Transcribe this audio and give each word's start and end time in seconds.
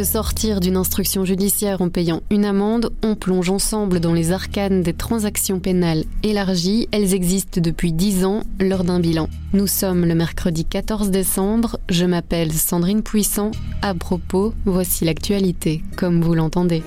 Se 0.00 0.12
sortir 0.12 0.60
d'une 0.60 0.78
instruction 0.78 1.26
judiciaire 1.26 1.82
en 1.82 1.90
payant 1.90 2.22
une 2.30 2.46
amende, 2.46 2.90
on 3.04 3.16
plonge 3.16 3.50
ensemble 3.50 4.00
dans 4.00 4.14
les 4.14 4.32
arcanes 4.32 4.82
des 4.82 4.94
transactions 4.94 5.60
pénales 5.60 6.04
élargies. 6.22 6.88
Elles 6.90 7.12
existent 7.12 7.60
depuis 7.60 7.92
10 7.92 8.24
ans 8.24 8.42
lors 8.58 8.82
d'un 8.82 8.98
bilan. 8.98 9.28
Nous 9.52 9.66
sommes 9.66 10.06
le 10.06 10.14
mercredi 10.14 10.64
14 10.64 11.10
décembre. 11.10 11.78
Je 11.90 12.06
m'appelle 12.06 12.50
Sandrine 12.50 13.02
Puissant. 13.02 13.50
À 13.82 13.92
propos, 13.92 14.54
voici 14.64 15.04
l'actualité, 15.04 15.82
comme 15.96 16.22
vous 16.22 16.32
l'entendez. 16.32 16.82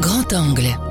Grand 0.00 0.32
angle. 0.32 0.87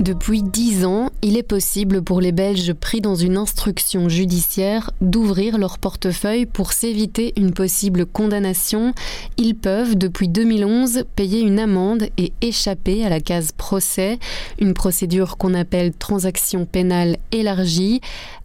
Depuis 0.00 0.42
dix 0.42 0.86
ans, 0.86 1.10
il 1.20 1.36
est 1.36 1.42
possible 1.42 2.00
pour 2.00 2.22
les 2.22 2.32
Belges 2.32 2.72
pris 2.72 3.02
dans 3.02 3.16
une 3.16 3.36
instruction 3.36 4.08
judiciaire 4.08 4.90
d'ouvrir 5.02 5.58
leur 5.58 5.76
portefeuille 5.76 6.46
pour 6.46 6.72
s'éviter 6.72 7.34
une 7.36 7.52
possible 7.52 8.06
condamnation. 8.06 8.94
Ils 9.36 9.54
peuvent, 9.54 9.96
depuis 9.96 10.28
2011, 10.28 11.04
payer 11.16 11.40
une 11.40 11.58
amende 11.58 12.08
et 12.16 12.32
échapper 12.40 13.04
à 13.04 13.10
la 13.10 13.20
case 13.20 13.52
procès, 13.52 14.18
une 14.58 14.72
procédure 14.72 15.36
qu'on 15.36 15.52
appelle 15.52 15.92
transaction 15.92 16.64
pénale 16.64 17.18
élargie. 17.30 18.00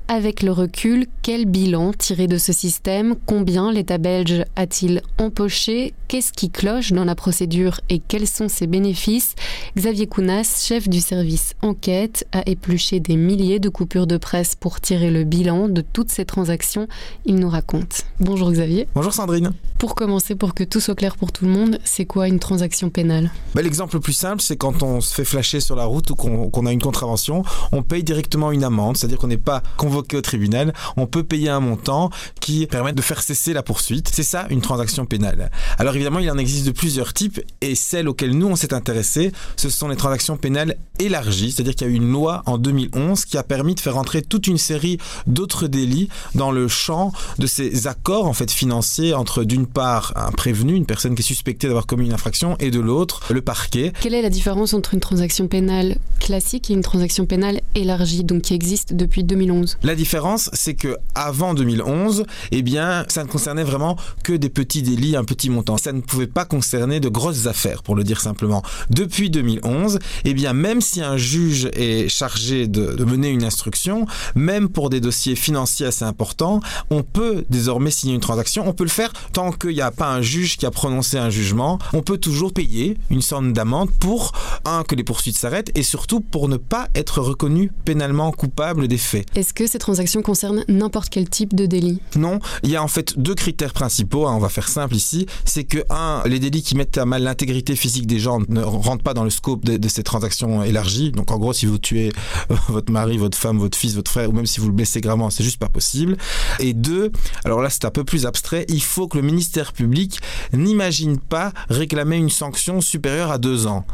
Avec 0.08 0.44
le 0.44 0.52
recul, 0.52 1.08
quel 1.24 1.46
bilan 1.46 1.92
tirer 1.92 2.28
de 2.28 2.38
ce 2.38 2.54
système? 2.54 3.16
Combien 3.26 3.72
l'État 3.72 3.98
belge 3.98 4.46
a-t-il 4.56 5.02
empoché? 5.18 5.96
Qu'est-ce 6.08 6.32
qui 6.32 6.52
cloche 6.52 6.92
dans 6.92 7.06
la 7.06 7.16
procédure 7.16 7.82
et 7.90 7.98
quels 7.98 8.28
sont 8.28 8.48
ses 8.48 8.68
bénéfices? 8.68 9.34
Xavier 9.76 10.06
Kounas, 10.06 10.64
chef 10.64 10.88
du 10.88 11.02
service 11.02 11.56
enquête, 11.64 12.28
a 12.34 12.44
épluché 12.48 13.00
des 13.00 13.16
milliers 13.16 13.58
de 13.60 13.68
coupures 13.68 14.06
de 14.06 14.18
presse 14.18 14.54
pour 14.54 14.80
tirer 14.80 15.10
le 15.10 15.24
bilan 15.24 15.70
de 15.70 15.82
toutes 15.82 16.12
ces 16.12 16.24
transactions. 16.24 16.88
Il 17.26 17.38
nous 17.38 17.50
raconte. 17.50 18.04
Bonjour 18.20 18.52
Xavier. 18.52 18.88
Bonjour 18.94 19.12
Sandrine. 19.12 19.54
Pour 19.80 19.96
commencer, 19.96 20.36
pour 20.36 20.54
que 20.54 20.64
tout 20.64 20.80
soit 20.80 20.94
clair 20.96 21.16
pour 21.18 21.32
tout 21.32 21.46
le 21.46 21.52
monde, 21.52 21.80
c'est 21.84 22.06
quoi 22.06 22.28
une 22.28 22.40
transaction 22.40 22.92
pénale? 22.92 23.32
Bah, 23.56 23.64
L'exemple 23.64 23.96
le 23.96 24.02
plus 24.02 24.14
simple, 24.14 24.42
c'est 24.44 24.56
quand 24.56 24.84
on 24.84 25.02
se 25.02 25.14
fait 25.16 25.26
flasher 25.26 25.60
sur 25.60 25.76
la 25.76 25.86
route 25.86 26.12
ou 26.12 26.16
qu'on 26.16 26.66
a 26.68 26.72
une 26.72 26.82
contravention, 26.82 27.44
on 27.72 27.82
paye 27.82 28.04
directement 28.04 28.52
une 28.52 28.64
amende, 28.64 28.98
c'est-à-dire 28.98 29.18
qu'on 29.18 29.28
n'est 29.28 29.38
pas 29.38 29.64
au 29.96 30.22
tribunal, 30.22 30.74
on 30.98 31.08
peut 31.08 31.24
payer 31.24 31.50
un 31.50 31.60
montant 31.60 32.10
qui 32.40 32.66
permet 32.68 32.94
de 32.94 33.02
faire 33.02 33.22
cesser 33.22 33.54
la 33.54 33.64
poursuite. 33.64 34.10
C'est 34.14 34.24
ça 34.24 34.46
une 34.50 34.62
transaction 34.62 35.06
pénale. 35.06 35.52
Alors 35.78 35.96
évidemment, 35.96 36.20
il 36.20 36.30
en 36.30 36.38
existe 36.38 36.66
de 36.66 36.72
plusieurs 36.72 37.14
types 37.14 37.42
et 37.62 37.76
celles 37.76 38.08
auxquelles 38.08 38.38
nous 38.38 38.48
on 38.48 38.56
s'est 38.56 38.74
intéressé, 38.74 39.32
ce 39.56 39.70
sont 39.70 39.88
les 39.88 39.96
transactions 39.96 40.38
pénales 40.38 40.78
élargies, 41.00 41.52
c'est-à-dire 41.52 41.76
qu'il 41.76 41.88
y 41.88 41.90
a 41.90 41.94
eu 41.94 41.98
une 41.98 42.12
loi 42.12 42.44
en 42.46 42.58
2011 42.58 43.26
qui 43.26 43.38
a 43.38 43.44
permis 43.44 43.76
de 43.76 43.80
faire 43.80 43.98
entrer 43.98 44.22
toute 44.22 44.48
une 44.48 44.58
série 44.58 44.98
d'autres 45.28 45.68
délits 45.68 46.10
dans 46.36 46.52
le 46.52 46.68
champ 46.68 47.12
de 47.40 47.48
ces 47.48 47.88
accords 47.88 48.26
en 48.26 48.34
fait 48.34 48.52
financiers 48.52 49.14
entre 49.14 49.44
d'une 49.44 49.68
part 49.68 50.14
un 50.16 50.32
prévenu, 50.32 50.74
une 50.74 50.86
personne 50.86 51.16
qui 51.16 51.22
est 51.22 51.26
suspectée 51.26 51.68
d'avoir 51.68 51.86
commis 51.86 52.06
une 52.06 52.14
infraction 52.14 52.56
et 52.60 52.72
de 52.72 52.80
l'autre 52.80 53.22
le 53.34 53.42
parquet. 53.42 53.94
Quelle 54.02 54.14
est 54.14 54.22
la 54.22 54.30
différence 54.30 54.74
entre 54.74 54.94
une 54.94 55.00
transaction 55.00 55.48
pénale 55.48 55.98
classique 56.20 56.70
et 56.70 56.74
une 56.74 56.82
transaction 56.82 57.26
pénale 57.26 57.62
élargie 57.76 58.24
donc 58.24 58.44
qui 58.44 58.54
existe 58.54 58.94
depuis 58.94 59.24
2011 59.24 59.78
La 59.86 59.94
différence, 59.94 60.50
c'est 60.54 60.74
que 60.74 60.98
avant 61.14 61.54
2011, 61.54 62.26
eh 62.50 62.64
bien, 62.64 63.06
ça 63.08 63.24
ne 63.24 63.30
concernait 63.30 63.64
vraiment 63.64 63.98
que 64.24 64.34
des 64.34 64.50
petits 64.50 64.82
délits, 64.82 65.16
un 65.16 65.24
petit 65.24 65.52
montant. 65.52 65.78
Ça 65.78 65.92
ne 65.92 66.02
pouvait 66.02 66.26
pas 66.26 66.44
concerner 66.44 67.00
de 67.00 67.08
grosses 67.08 67.46
affaires, 67.46 67.84
pour 67.84 67.96
le 67.96 68.04
dire 68.04 68.20
simplement. 68.20 68.64
Depuis 68.90 69.30
2011, 69.30 70.00
eh 70.24 70.34
bien, 70.34 70.54
même 70.54 70.82
si 70.82 71.04
un 71.04 71.18
juge 71.18 71.70
est 71.74 72.10
chargé 72.10 72.68
de, 72.68 73.06
mener 73.06 73.30
une 73.30 73.44
instruction, 73.44 74.08
même 74.34 74.70
pour 74.70 74.90
des 74.90 75.00
dossiers 75.00 75.36
financiers 75.36 75.86
assez 75.86 76.04
importants, 76.04 76.62
on 76.90 77.04
peut 77.04 77.46
désormais 77.52 77.92
signer 77.92 78.16
une 78.16 78.22
transaction. 78.22 78.68
On 78.68 78.74
peut 78.74 78.86
le 78.86 78.90
faire 78.90 79.14
tant 79.34 79.52
qu'il 79.52 79.76
n'y 79.76 79.82
a 79.82 79.92
pas 79.92 80.12
un 80.12 80.24
juge 80.24 80.58
qui 80.58 80.66
a 80.66 80.72
prononcé 80.72 81.20
un 81.20 81.30
jugement. 81.30 81.78
On 81.94 82.02
peut 82.02 82.18
toujours 82.18 82.54
payer 82.54 82.98
une 83.12 83.22
somme 83.22 83.54
d'amende 83.54 83.92
pour, 84.00 84.32
un, 84.66 84.82
que 84.82 84.96
les 84.96 85.04
poursuites 85.04 85.38
s'arrêtent 85.38 85.70
et 85.78 85.84
surtout 85.84 86.22
pour 86.22 86.50
ne 86.50 86.58
pas 86.58 86.88
être 86.96 87.22
reconnu 87.22 87.72
pénalement 87.86 88.32
coupable 88.32 88.88
des 88.88 88.98
faits. 88.98 89.28
Ces 89.76 89.80
transactions 89.80 90.22
concernent 90.22 90.64
n'importe 90.70 91.10
quel 91.10 91.28
type 91.28 91.54
de 91.54 91.66
délit 91.66 92.00
Non, 92.16 92.40
il 92.64 92.70
y 92.70 92.78
a 92.78 92.82
en 92.82 92.88
fait 92.88 93.20
deux 93.20 93.36
critères 93.36 93.74
principaux, 93.74 94.26
hein, 94.26 94.34
on 94.34 94.40
va 94.40 94.48
faire 94.48 94.70
simple 94.70 94.96
ici, 94.96 95.26
c'est 95.44 95.66
que 95.66 95.80
un, 95.90 96.24
les 96.26 96.40
délits 96.40 96.64
qui 96.64 96.78
mettent 96.78 96.98
à 96.98 97.04
mal 97.04 97.24
l'intégrité 97.24 97.76
physique 97.76 98.08
des 98.08 98.18
gens 98.18 98.40
ne 98.48 98.62
rentrent 98.62 99.04
pas 99.04 99.14
dans 99.14 99.26
le 99.26 99.30
scope 99.30 99.66
de, 99.66 99.76
de 99.76 99.88
ces 99.90 100.02
transactions 100.02 100.64
élargies. 100.64 101.12
Donc 101.12 101.30
en 101.30 101.38
gros, 101.38 101.52
si 101.52 101.66
vous 101.66 101.78
tuez 101.78 102.14
votre 102.70 102.90
mari, 102.90 103.18
votre 103.18 103.38
femme, 103.38 103.58
votre 103.58 103.78
fils, 103.78 103.96
votre 103.96 104.10
frère, 104.10 104.30
ou 104.30 104.32
même 104.32 104.46
si 104.46 104.62
vous 104.62 104.68
le 104.68 104.72
blessez 104.72 105.02
gravement, 105.02 105.30
c'est 105.30 105.44
juste 105.44 105.60
pas 105.60 105.68
possible. 105.68 106.16
Et 106.60 106.74
deux, 106.74 107.12
alors 107.44 107.62
là 107.62 107.70
c'est 107.70 107.84
un 107.84 107.92
peu 107.92 108.06
plus 108.06 108.26
abstrait, 108.26 108.66
il 108.70 108.82
faut 108.82 109.10
que 109.10 109.18
le 109.18 109.24
ministère 109.24 109.74
public 109.74 110.22
n'imagine 110.54 111.18
pas 111.18 111.52
réclamer 111.70 112.16
une 112.16 112.30
sanction 112.30 112.80
supérieure 112.80 113.30
à 113.30 113.40
deux 113.40 113.68
ans. 113.68 113.86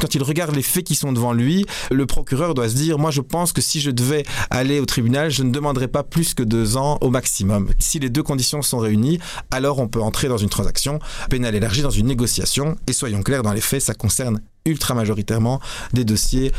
Quand 0.00 0.12
il 0.16 0.24
regarde 0.24 0.56
les 0.56 0.62
faits 0.62 0.82
qui 0.82 0.96
sont 0.96 1.12
devant 1.12 1.32
lui, 1.32 1.66
le 1.92 2.06
procureur 2.06 2.54
doit 2.54 2.68
se 2.68 2.74
dire, 2.74 2.98
moi 2.98 3.12
je 3.12 3.20
pense 3.20 3.52
que 3.52 3.60
si 3.60 3.80
je 3.80 3.92
devais 3.92 4.24
aller 4.50 4.80
au 4.80 4.86
tribunal, 4.86 5.19
je 5.28 5.42
ne 5.42 5.50
demanderai 5.50 5.88
pas 5.88 6.02
plus 6.02 6.34
que 6.34 6.42
deux 6.42 6.76
ans 6.76 6.98
au 7.00 7.10
maximum. 7.10 7.68
Si 7.78 7.98
les 7.98 8.08
deux 8.08 8.22
conditions 8.22 8.62
sont 8.62 8.78
réunies, 8.78 9.18
alors 9.50 9.78
on 9.78 9.88
peut 9.88 10.00
entrer 10.00 10.28
dans 10.28 10.38
une 10.38 10.48
transaction 10.48 10.98
pénale 11.28 11.54
élargie, 11.54 11.82
dans 11.82 11.90
une 11.90 12.06
négociation. 12.06 12.76
Et 12.86 12.92
soyons 12.92 13.22
clairs, 13.22 13.42
dans 13.42 13.52
les 13.52 13.60
faits, 13.60 13.82
ça 13.82 13.94
concerne 13.94 14.40
ultra 14.64 14.94
majoritairement 14.94 15.60
des 15.92 16.04
dossiers 16.04 16.52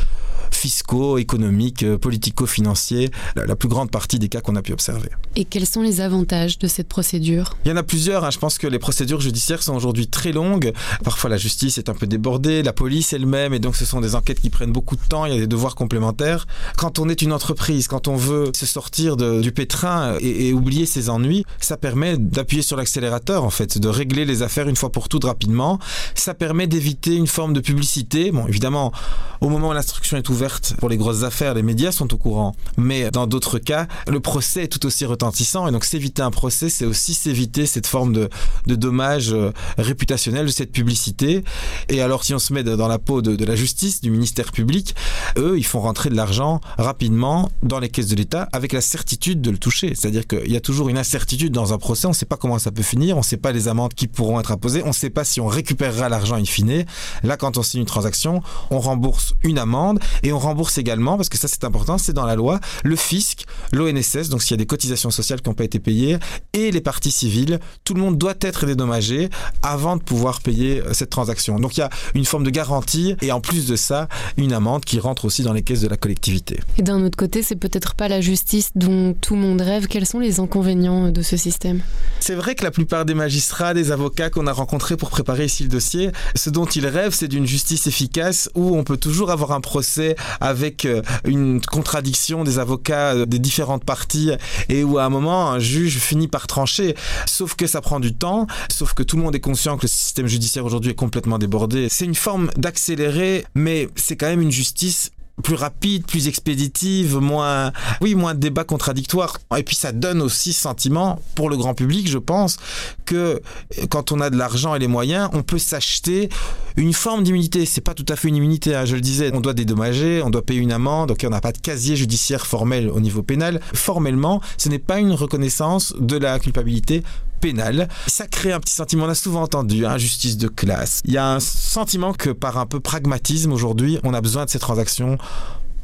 fiscaux, 0.54 1.18
économiques, 1.18 1.82
euh, 1.82 1.98
politico-financiers, 1.98 3.10
la, 3.36 3.46
la, 3.46 3.56
plus 3.56 3.68
grande 3.68 3.90
partie 3.90 4.18
des 4.18 4.28
cas 4.28 4.40
qu'on 4.40 4.56
a 4.56 4.62
pu 4.62 4.72
observer. 4.72 5.10
Et 5.36 5.44
quels 5.44 5.66
sont 5.66 5.82
les 5.82 6.00
avantages 6.00 6.58
de 6.58 6.66
cette 6.66 6.88
procédure? 6.88 7.56
Il 7.64 7.70
y 7.70 7.72
en 7.72 7.76
a 7.76 7.82
plusieurs. 7.82 8.24
Hein. 8.24 8.30
Je 8.30 8.38
pense 8.38 8.58
que 8.58 8.66
les 8.66 8.78
procédures 8.78 9.20
judiciaires 9.20 9.62
sont 9.62 9.74
aujourd'hui 9.74 10.08
très 10.08 10.32
longues. 10.32 10.72
Parfois, 11.04 11.30
la 11.30 11.36
justice 11.36 11.78
est 11.78 11.88
un 11.88 11.94
peu 11.94 12.06
débordée, 12.06 12.62
la 12.62 12.72
police 12.72 13.12
elle-même, 13.12 13.54
et 13.54 13.58
donc 13.58 13.76
ce 13.76 13.84
sont 13.84 14.00
des 14.00 14.14
enquêtes 14.14 14.40
qui 14.40 14.50
prennent 14.50 14.72
beaucoup 14.72 14.96
de 14.96 15.02
temps. 15.08 15.24
Il 15.26 15.32
y 15.32 15.36
a 15.36 15.40
des 15.40 15.46
devoirs 15.46 15.74
complémentaires. 15.74 16.46
Quand 16.76 16.98
on 16.98 17.08
est 17.08 17.22
une 17.22 17.32
entreprise, 17.32 17.88
quand 17.88 18.08
on 18.08 18.16
veut 18.16 18.50
se 18.54 18.66
sortir 18.66 19.16
de, 19.16 19.40
du 19.40 19.52
pétrin 19.52 20.16
et, 20.20 20.48
et, 20.48 20.52
oublier 20.52 20.86
ses 20.86 21.08
ennuis, 21.08 21.44
ça 21.60 21.76
permet 21.76 22.16
d'appuyer 22.18 22.62
sur 22.62 22.76
l'accélérateur, 22.76 23.44
en 23.44 23.50
fait, 23.50 23.78
de 23.78 23.88
régler 23.88 24.24
les 24.24 24.42
affaires 24.42 24.68
une 24.68 24.76
fois 24.76 24.92
pour 24.92 25.08
toutes 25.08 25.24
rapidement. 25.24 25.78
Ça 26.14 26.34
permet 26.34 26.66
d'éviter 26.66 27.14
une 27.14 27.26
forme 27.26 27.52
de 27.52 27.60
publicité. 27.60 28.30
Bon, 28.32 28.46
évidemment, 28.46 28.92
au 29.40 29.48
moment 29.48 29.70
où 29.70 29.72
l'instruction 29.72 30.16
est 30.16 30.28
ouverte 30.28 30.41
pour 30.78 30.88
les 30.88 30.96
grosses 30.96 31.22
affaires, 31.22 31.54
les 31.54 31.62
médias 31.62 31.92
sont 31.92 32.12
au 32.12 32.16
courant. 32.16 32.54
Mais 32.76 33.10
dans 33.10 33.26
d'autres 33.26 33.58
cas, 33.58 33.86
le 34.08 34.20
procès 34.20 34.64
est 34.64 34.68
tout 34.68 34.84
aussi 34.86 35.04
retentissant. 35.04 35.68
Et 35.68 35.72
donc, 35.72 35.84
s'éviter 35.84 36.22
un 36.22 36.30
procès, 36.30 36.68
c'est 36.68 36.84
aussi 36.84 37.14
s'éviter 37.14 37.66
cette 37.66 37.86
forme 37.86 38.12
de, 38.12 38.28
de 38.66 38.74
dommage 38.74 39.32
euh, 39.32 39.52
réputationnel 39.78 40.46
de 40.46 40.50
cette 40.50 40.72
publicité. 40.72 41.44
Et 41.88 42.00
alors, 42.00 42.24
si 42.24 42.34
on 42.34 42.38
se 42.38 42.52
met 42.52 42.62
dans 42.62 42.88
la 42.88 42.98
peau 42.98 43.22
de, 43.22 43.36
de 43.36 43.44
la 43.44 43.56
justice, 43.56 44.00
du 44.00 44.10
ministère 44.10 44.52
public, 44.52 44.94
eux, 45.36 45.58
ils 45.58 45.66
font 45.66 45.80
rentrer 45.80 46.10
de 46.10 46.16
l'argent 46.16 46.60
rapidement 46.78 47.50
dans 47.62 47.78
les 47.78 47.88
caisses 47.88 48.08
de 48.08 48.16
l'État 48.16 48.48
avec 48.52 48.72
la 48.72 48.80
certitude 48.80 49.40
de 49.40 49.50
le 49.50 49.58
toucher. 49.58 49.94
C'est-à-dire 49.94 50.26
qu'il 50.26 50.50
y 50.50 50.56
a 50.56 50.60
toujours 50.60 50.88
une 50.88 50.98
incertitude 50.98 51.52
dans 51.52 51.72
un 51.72 51.78
procès. 51.78 52.06
On 52.06 52.10
ne 52.10 52.14
sait 52.14 52.26
pas 52.26 52.36
comment 52.36 52.58
ça 52.58 52.70
peut 52.70 52.82
finir. 52.82 53.16
On 53.16 53.20
ne 53.20 53.24
sait 53.24 53.36
pas 53.36 53.52
les 53.52 53.68
amendes 53.68 53.94
qui 53.94 54.08
pourront 54.08 54.40
être 54.40 54.52
imposées. 54.52 54.82
On 54.84 54.88
ne 54.88 54.92
sait 54.92 55.10
pas 55.10 55.24
si 55.24 55.40
on 55.40 55.46
récupérera 55.46 56.08
l'argent 56.08 56.36
in 56.36 56.44
fine. 56.44 56.84
Là, 57.22 57.36
quand 57.36 57.58
on 57.58 57.62
signe 57.62 57.80
une 57.80 57.86
transaction, 57.86 58.42
on 58.70 58.80
rembourse 58.80 59.34
une 59.42 59.58
amende 59.58 60.00
et 60.22 60.31
on 60.32 60.38
rembourse 60.38 60.78
également, 60.78 61.16
parce 61.16 61.28
que 61.28 61.38
ça 61.38 61.48
c'est 61.48 61.64
important, 61.64 61.98
c'est 61.98 62.12
dans 62.12 62.26
la 62.26 62.36
loi, 62.36 62.60
le 62.84 62.96
fisc, 62.96 63.44
l'ONSS, 63.72 64.28
donc 64.28 64.42
s'il 64.42 64.52
y 64.52 64.54
a 64.54 64.58
des 64.58 64.66
cotisations 64.66 65.10
sociales 65.10 65.40
qui 65.40 65.48
n'ont 65.48 65.54
pas 65.54 65.64
été 65.64 65.78
payées, 65.78 66.18
et 66.52 66.70
les 66.70 66.80
parties 66.80 67.10
civiles. 67.10 67.60
Tout 67.84 67.94
le 67.94 68.00
monde 68.00 68.18
doit 68.18 68.34
être 68.40 68.66
dédommagé 68.66 69.30
avant 69.62 69.96
de 69.96 70.02
pouvoir 70.02 70.40
payer 70.40 70.82
cette 70.92 71.10
transaction. 71.10 71.58
Donc 71.58 71.76
il 71.76 71.80
y 71.80 71.82
a 71.82 71.90
une 72.14 72.24
forme 72.24 72.44
de 72.44 72.50
garantie 72.50 73.16
et 73.22 73.32
en 73.32 73.40
plus 73.40 73.66
de 73.66 73.76
ça, 73.76 74.08
une 74.36 74.52
amende 74.52 74.84
qui 74.84 74.98
rentre 74.98 75.24
aussi 75.24 75.42
dans 75.42 75.52
les 75.52 75.62
caisses 75.62 75.80
de 75.80 75.88
la 75.88 75.96
collectivité. 75.96 76.60
Et 76.78 76.82
d'un 76.82 77.02
autre 77.04 77.16
côté, 77.16 77.42
c'est 77.42 77.56
peut-être 77.56 77.94
pas 77.94 78.08
la 78.08 78.20
justice 78.20 78.70
dont 78.74 79.14
tout 79.14 79.34
le 79.34 79.40
monde 79.40 79.60
rêve. 79.60 79.86
Quels 79.86 80.06
sont 80.06 80.18
les 80.18 80.40
inconvénients 80.40 81.10
de 81.10 81.22
ce 81.22 81.36
système? 81.36 81.80
C'est 82.20 82.34
vrai 82.34 82.54
que 82.54 82.64
la 82.64 82.70
plupart 82.70 83.04
des 83.04 83.14
magistrats, 83.14 83.74
des 83.74 83.90
avocats 83.90 84.30
qu'on 84.30 84.46
a 84.46 84.52
rencontrés 84.52 84.96
pour 84.96 85.10
préparer 85.10 85.46
ici 85.46 85.62
le 85.62 85.68
dossier, 85.68 86.10
ce 86.34 86.50
dont 86.50 86.66
ils 86.66 86.86
rêvent, 86.86 87.14
c'est 87.14 87.28
d'une 87.28 87.46
justice 87.46 87.86
efficace 87.86 88.48
où 88.54 88.76
on 88.76 88.84
peut 88.84 88.96
toujours 88.96 89.30
avoir 89.30 89.52
un 89.52 89.60
procès 89.60 90.11
avec 90.40 90.84
euh, 90.84 91.02
une 91.24 91.60
contradiction 91.60 92.44
des 92.44 92.58
avocats 92.58 93.14
euh, 93.14 93.26
des 93.26 93.38
différentes 93.38 93.84
parties 93.84 94.32
et 94.68 94.84
où 94.84 94.98
à 94.98 95.04
un 95.04 95.10
moment 95.10 95.50
un 95.50 95.58
juge 95.58 95.98
finit 95.98 96.28
par 96.28 96.46
trancher. 96.46 96.94
Sauf 97.26 97.54
que 97.54 97.66
ça 97.66 97.80
prend 97.80 98.00
du 98.00 98.14
temps, 98.14 98.46
sauf 98.70 98.94
que 98.94 99.02
tout 99.02 99.16
le 99.16 99.22
monde 99.22 99.34
est 99.34 99.40
conscient 99.40 99.76
que 99.76 99.82
le 99.82 99.88
système 99.88 100.26
judiciaire 100.26 100.64
aujourd'hui 100.64 100.92
est 100.92 100.94
complètement 100.94 101.38
débordé. 101.38 101.88
C'est 101.90 102.04
une 102.04 102.14
forme 102.14 102.50
d'accélérer, 102.56 103.44
mais 103.54 103.88
c'est 103.96 104.16
quand 104.16 104.26
même 104.28 104.42
une 104.42 104.52
justice 104.52 105.10
plus 105.42 105.54
rapide, 105.54 106.06
plus 106.06 106.28
expéditive, 106.28 107.16
moins, 107.16 107.72
oui, 108.00 108.14
moins 108.14 108.34
de 108.34 108.40
débats 108.40 108.64
contradictoires. 108.64 109.38
Et 109.56 109.62
puis 109.62 109.76
ça 109.76 109.92
donne 109.92 110.20
aussi 110.20 110.52
sentiment 110.52 111.20
pour 111.34 111.48
le 111.48 111.56
grand 111.56 111.74
public, 111.74 112.08
je 112.08 112.18
pense, 112.18 112.58
que 113.06 113.40
quand 113.88 114.12
on 114.12 114.20
a 114.20 114.30
de 114.30 114.36
l'argent 114.36 114.74
et 114.74 114.78
les 114.78 114.88
moyens, 114.88 115.30
on 115.32 115.42
peut 115.42 115.58
s'acheter 115.58 116.28
une 116.76 116.92
forme 116.92 117.22
d'immunité. 117.22 117.66
C'est 117.66 117.80
pas 117.80 117.94
tout 117.94 118.06
à 118.08 118.16
fait 118.16 118.28
une 118.28 118.36
immunité, 118.36 118.74
hein, 118.74 118.84
je 118.84 118.94
le 118.94 119.00
disais. 119.00 119.30
On 119.32 119.40
doit 119.40 119.54
dédommager, 119.54 120.22
on 120.22 120.30
doit 120.30 120.42
payer 120.42 120.60
une 120.60 120.72
amende, 120.72 121.08
donc 121.08 121.24
on 121.24 121.30
n'a 121.30 121.40
pas 121.40 121.52
de 121.52 121.58
casier 121.58 121.96
judiciaire 121.96 122.46
formel 122.46 122.90
au 122.90 123.00
niveau 123.00 123.22
pénal. 123.22 123.60
Formellement, 123.74 124.40
ce 124.58 124.68
n'est 124.68 124.78
pas 124.78 124.98
une 124.98 125.12
reconnaissance 125.12 125.94
de 125.98 126.16
la 126.16 126.38
culpabilité 126.38 127.02
pénale. 127.42 127.88
Ça 128.06 128.26
crée 128.26 128.52
un 128.52 128.60
petit 128.60 128.72
sentiment, 128.72 129.04
on 129.04 129.08
a 129.10 129.14
souvent 129.14 129.42
entendu, 129.42 129.84
injustice 129.84 130.34
hein, 130.34 130.38
de 130.38 130.48
classe. 130.48 131.02
Il 131.04 131.12
y 131.12 131.18
a 131.18 131.28
un 131.28 131.40
sentiment 131.40 132.14
que 132.14 132.30
par 132.30 132.56
un 132.56 132.66
peu 132.66 132.80
pragmatisme 132.80 133.52
aujourd'hui, 133.52 133.98
on 134.04 134.14
a 134.14 134.20
besoin 134.20 134.46
de 134.46 134.50
ces 134.50 134.60
transactions 134.60 135.18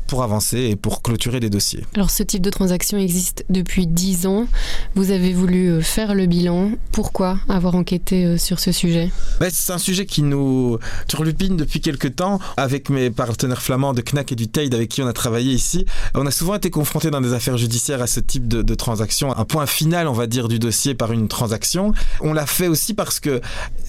pour 0.09 0.23
avancer 0.25 0.59
et 0.71 0.77
pour 0.77 1.03
clôturer 1.03 1.39
des 1.39 1.51
dossiers. 1.51 1.85
Alors 1.95 2.11
ce 2.11 2.23
type 2.25 2.43
de 2.43 2.51
transaction 2.51 2.99
existe 2.99 3.45
depuis 3.51 3.87
10 3.87 4.27
ans. 4.27 4.47
Vous 4.95 5.13
avez 5.13 5.33
voulu 5.33 5.69
euh, 5.69 5.81
faire 5.81 6.15
le 6.15 6.27
bilan. 6.27 6.73
Pourquoi 6.91 7.39
avoir 7.49 7.77
enquêté 7.77 8.25
euh, 8.25 8.39
sur 8.39 8.59
ce 8.59 8.73
sujet? 8.73 9.11
Ben, 9.39 9.51
C'est 9.53 9.73
un 9.73 9.79
sujet 9.79 10.07
qui 10.07 10.23
nous 10.23 10.79
turlupine 11.07 11.57
depuis 11.57 11.81
quelques 11.81 12.17
temps. 12.17 12.41
Avec 12.57 12.91
mes 12.91 13.11
partenaires 13.11 13.63
flamands 13.63 13.93
de 13.93 14.03
Knack 14.03 14.33
et 14.33 14.35
du 14.35 14.49
Teid 14.49 14.75
avec 14.75 14.89
qui 14.89 15.03
on 15.03 15.07
a 15.07 15.13
travaillé 15.13 15.53
ici, 15.53 15.85
on 16.15 16.27
a 16.27 16.31
souvent 16.31 16.55
été 16.55 16.71
confrontés 16.71 17.11
dans 17.11 17.21
des 17.21 17.35
affaires 17.35 17.59
judiciaires 17.59 18.03
à 18.03 18.07
ce 18.07 18.21
type 18.21 18.49
de, 18.49 18.63
de 18.63 18.75
transaction. 18.75 19.37
Un 19.37 19.45
point 19.45 19.67
final, 19.67 20.09
on 20.09 20.13
va 20.13 20.27
dire, 20.27 20.49
du 20.49 20.59
dossier 20.59 20.95
par 20.95 21.13
une 21.13 21.29
transaction. 21.29 21.93
On 22.21 22.33
l'a 22.33 22.47
fait 22.47 22.69
aussi 22.69 22.95
parce 22.95 23.21
que 23.21 23.41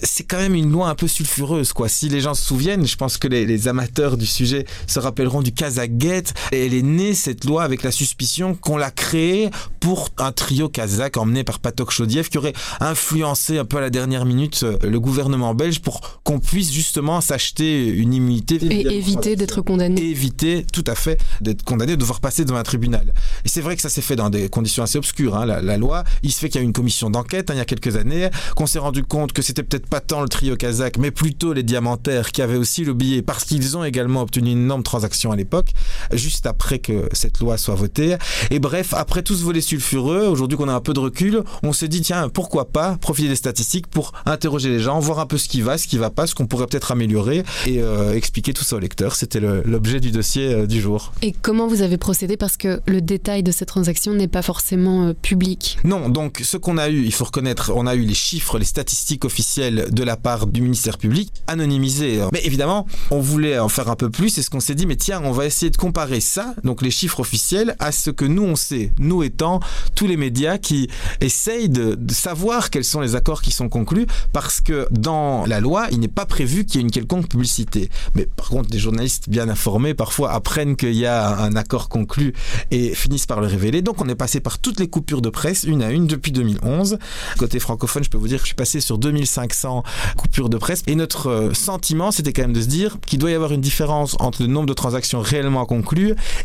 c'est 0.02 0.24
quand 0.24 0.38
même 0.38 0.54
une 0.54 0.70
loi 0.70 0.88
un 0.88 0.94
peu 0.94 1.08
sulfureuse. 1.08 1.72
Quoi. 1.72 1.88
Si 1.88 2.08
les 2.08 2.20
gens 2.20 2.34
se 2.34 2.44
souviennent, 2.44 2.86
je 2.86 2.96
pense 2.96 3.16
que 3.16 3.26
les, 3.26 3.46
les 3.46 3.68
amateurs 3.68 4.16
du 4.16 4.26
sujet 4.26 4.66
se 4.86 4.98
rappelleront 4.98 5.42
du 5.42 5.52
Kazakh 5.52 5.96
et 6.52 6.66
elle 6.66 6.74
est 6.74 6.82
née, 6.82 7.14
cette 7.14 7.44
loi, 7.44 7.62
avec 7.62 7.82
la 7.82 7.90
suspicion 7.90 8.54
qu'on 8.54 8.76
l'a 8.76 8.90
créée 8.90 9.50
pour 9.78 10.08
un 10.18 10.32
trio 10.32 10.68
kazakh 10.68 11.16
emmené 11.16 11.44
par 11.44 11.58
Patok 11.58 11.90
Chodiev 11.90 12.28
qui 12.28 12.38
aurait 12.38 12.52
influencé 12.80 13.58
un 13.58 13.64
peu 13.64 13.78
à 13.78 13.80
la 13.80 13.90
dernière 13.90 14.24
minute 14.24 14.60
euh, 14.62 14.76
le 14.82 15.00
gouvernement 15.00 15.54
belge 15.54 15.80
pour 15.80 16.20
qu'on 16.24 16.40
puisse 16.40 16.72
justement 16.72 17.20
s'acheter 17.20 17.86
une 17.86 18.12
immunité. 18.12 18.56
Et 18.56 18.86
éviter 18.96 19.36
d'être 19.36 19.62
condamné. 19.62 20.02
éviter, 20.02 20.64
tout 20.72 20.84
à 20.86 20.94
fait, 20.94 21.20
d'être 21.40 21.62
condamné, 21.62 21.92
de 21.92 22.00
devoir 22.00 22.20
passer 22.20 22.44
devant 22.44 22.58
un 22.58 22.62
tribunal. 22.62 23.12
Et 23.44 23.48
c'est 23.48 23.60
vrai 23.60 23.76
que 23.76 23.82
ça 23.82 23.88
s'est 23.88 24.02
fait 24.02 24.16
dans 24.16 24.30
des 24.30 24.48
conditions 24.48 24.82
assez 24.82 24.98
obscures, 24.98 25.36
hein, 25.36 25.46
la, 25.46 25.76
loi. 25.76 26.04
Il 26.22 26.32
se 26.32 26.40
fait 26.40 26.48
qu'il 26.48 26.60
y 26.60 26.64
a 26.64 26.64
une 26.64 26.72
commission 26.72 27.10
d'enquête 27.10 27.50
hein, 27.50 27.54
il 27.54 27.58
y 27.58 27.60
a 27.60 27.64
quelques 27.64 27.96
années, 27.96 28.28
qu'on 28.56 28.66
s'est 28.66 28.78
rendu 28.78 29.02
compte 29.04 29.32
que 29.32 29.42
c'était 29.42 29.62
peut-être 29.62 29.86
pas 29.86 30.00
tant 30.00 30.20
le 30.20 30.28
trio 30.28 30.56
kazakh, 30.56 30.98
mais 30.98 31.10
plutôt 31.10 31.52
les 31.52 31.62
diamantaires 31.62 32.32
qui 32.32 32.42
avaient 32.42 32.56
aussi 32.56 32.84
le 32.84 32.94
billet 32.94 33.22
parce 33.22 33.44
qu'ils 33.44 33.76
ont 33.76 33.84
également 33.84 34.22
obtenu 34.22 34.50
une 34.50 34.62
énorme 34.62 34.82
transaction 34.82 35.32
à 35.32 35.36
l'époque 35.36 35.72
juste 36.12 36.46
après 36.46 36.78
que 36.78 37.08
cette 37.12 37.40
loi 37.40 37.58
soit 37.58 37.74
votée. 37.74 38.16
Et 38.50 38.58
bref, 38.58 38.94
après 38.94 39.22
tout 39.22 39.34
ce 39.34 39.42
volet 39.42 39.60
sulfureux, 39.60 40.26
aujourd'hui 40.26 40.56
qu'on 40.56 40.68
a 40.68 40.74
un 40.74 40.80
peu 40.80 40.92
de 40.92 41.00
recul, 41.00 41.42
on 41.62 41.72
s'est 41.72 41.88
dit, 41.88 42.00
tiens, 42.00 42.28
pourquoi 42.28 42.68
pas 42.68 42.96
profiter 43.00 43.28
des 43.28 43.36
statistiques 43.36 43.86
pour 43.86 44.12
interroger 44.26 44.68
les 44.68 44.80
gens, 44.80 44.98
voir 44.98 45.18
un 45.18 45.26
peu 45.26 45.38
ce 45.38 45.48
qui 45.48 45.62
va, 45.62 45.78
ce 45.78 45.86
qui 45.86 45.98
va 45.98 46.10
pas, 46.10 46.26
ce 46.26 46.34
qu'on 46.34 46.46
pourrait 46.46 46.66
peut-être 46.66 46.92
améliorer 46.92 47.44
et 47.66 47.82
euh, 47.82 48.14
expliquer 48.14 48.52
tout 48.52 48.64
ça 48.64 48.76
aux 48.76 48.80
lecteurs. 48.80 49.14
C'était 49.16 49.40
l'objet 49.40 50.00
du 50.00 50.10
dossier 50.10 50.52
euh, 50.52 50.66
du 50.66 50.80
jour. 50.80 51.12
Et 51.22 51.32
comment 51.32 51.66
vous 51.66 51.82
avez 51.82 51.96
procédé? 51.96 52.36
Parce 52.36 52.56
que 52.56 52.80
le 52.86 53.00
détail 53.00 53.42
de 53.42 53.52
cette 53.52 53.68
transaction 53.68 54.14
n'est 54.14 54.28
pas 54.28 54.42
forcément 54.42 55.08
euh, 55.08 55.12
public. 55.14 55.78
Non, 55.84 56.08
donc 56.08 56.40
ce 56.42 56.56
qu'on 56.56 56.78
a 56.78 56.88
eu, 56.88 57.04
il 57.04 57.12
faut 57.12 57.24
reconnaître, 57.24 57.72
on 57.74 57.86
a 57.86 57.94
eu 57.94 58.02
les 58.02 58.14
chiffres, 58.14 58.58
les 58.58 58.64
statistiques 58.64 59.24
officielles 59.24 59.88
de 59.90 60.04
la 60.04 60.16
part 60.16 60.46
du 60.46 60.62
ministère 60.62 60.98
public, 60.98 61.32
anonymisées. 61.46 62.20
Mais 62.32 62.40
évidemment, 62.44 62.86
on 63.10 63.20
voulait 63.20 63.58
en 63.58 63.68
faire 63.68 63.88
un 63.88 63.96
peu 63.96 64.10
plus 64.10 64.38
et 64.38 64.42
ce 64.42 64.50
qu'on 64.50 64.60
s'est 64.60 64.74
dit, 64.74 64.86
mais 64.86 64.96
tiens, 64.96 65.20
on 65.24 65.32
va 65.32 65.46
essayer 65.46 65.70
de 65.70 65.76
comparer 65.90 66.20
ça, 66.20 66.54
donc 66.62 66.82
les 66.82 66.90
chiffres 66.92 67.18
officiels, 67.18 67.74
à 67.80 67.90
ce 67.90 68.10
que 68.10 68.24
nous 68.24 68.44
on 68.44 68.54
sait, 68.54 68.92
nous 69.00 69.24
étant 69.24 69.58
tous 69.96 70.06
les 70.06 70.16
médias 70.16 70.56
qui 70.56 70.88
essayent 71.20 71.68
de, 71.68 71.98
savoir 72.12 72.70
quels 72.70 72.84
sont 72.84 73.00
les 73.00 73.16
accords 73.16 73.42
qui 73.42 73.50
sont 73.50 73.68
conclus, 73.68 74.06
parce 74.32 74.60
que 74.60 74.86
dans 74.92 75.44
la 75.46 75.58
loi, 75.58 75.88
il 75.90 75.98
n'est 75.98 76.06
pas 76.06 76.26
prévu 76.26 76.64
qu'il 76.64 76.76
y 76.76 76.78
ait 76.78 76.86
une 76.86 76.92
quelconque 76.92 77.28
publicité. 77.28 77.90
Mais 78.14 78.26
par 78.26 78.50
contre, 78.50 78.70
des 78.70 78.78
journalistes 78.78 79.28
bien 79.28 79.48
informés 79.48 79.92
parfois 79.94 80.30
apprennent 80.30 80.76
qu'il 80.76 80.94
y 80.94 81.06
a 81.06 81.36
un 81.38 81.56
accord 81.56 81.88
conclu 81.88 82.34
et 82.70 82.94
finissent 82.94 83.26
par 83.26 83.40
le 83.40 83.48
révéler. 83.48 83.82
Donc 83.82 84.00
on 84.00 84.08
est 84.08 84.14
passé 84.14 84.38
par 84.38 84.60
toutes 84.60 84.78
les 84.78 84.86
coupures 84.86 85.22
de 85.22 85.28
presse, 85.28 85.64
une 85.64 85.82
à 85.82 85.90
une, 85.90 86.06
depuis 86.06 86.30
2011. 86.30 86.98
Côté 87.36 87.58
francophone, 87.58 88.04
je 88.04 88.10
peux 88.10 88.18
vous 88.18 88.28
dire 88.28 88.38
que 88.38 88.44
je 88.44 88.50
suis 88.50 88.54
passé 88.54 88.80
sur 88.80 88.96
2500 88.96 89.82
coupures 90.16 90.50
de 90.50 90.56
presse. 90.56 90.84
Et 90.86 90.94
notre 90.94 91.30
euh, 91.30 91.52
sentiment, 91.52 92.12
c'était 92.12 92.32
quand 92.32 92.42
même 92.42 92.52
de 92.52 92.60
se 92.60 92.68
dire 92.68 92.98
qu'il 93.06 93.18
doit 93.18 93.32
y 93.32 93.34
avoir 93.34 93.50
une 93.50 93.60
différence 93.60 94.16
entre 94.20 94.42
le 94.42 94.48
nombre 94.48 94.66
de 94.66 94.74
transactions 94.74 95.20
réellement 95.20 95.66
conclues 95.66 95.79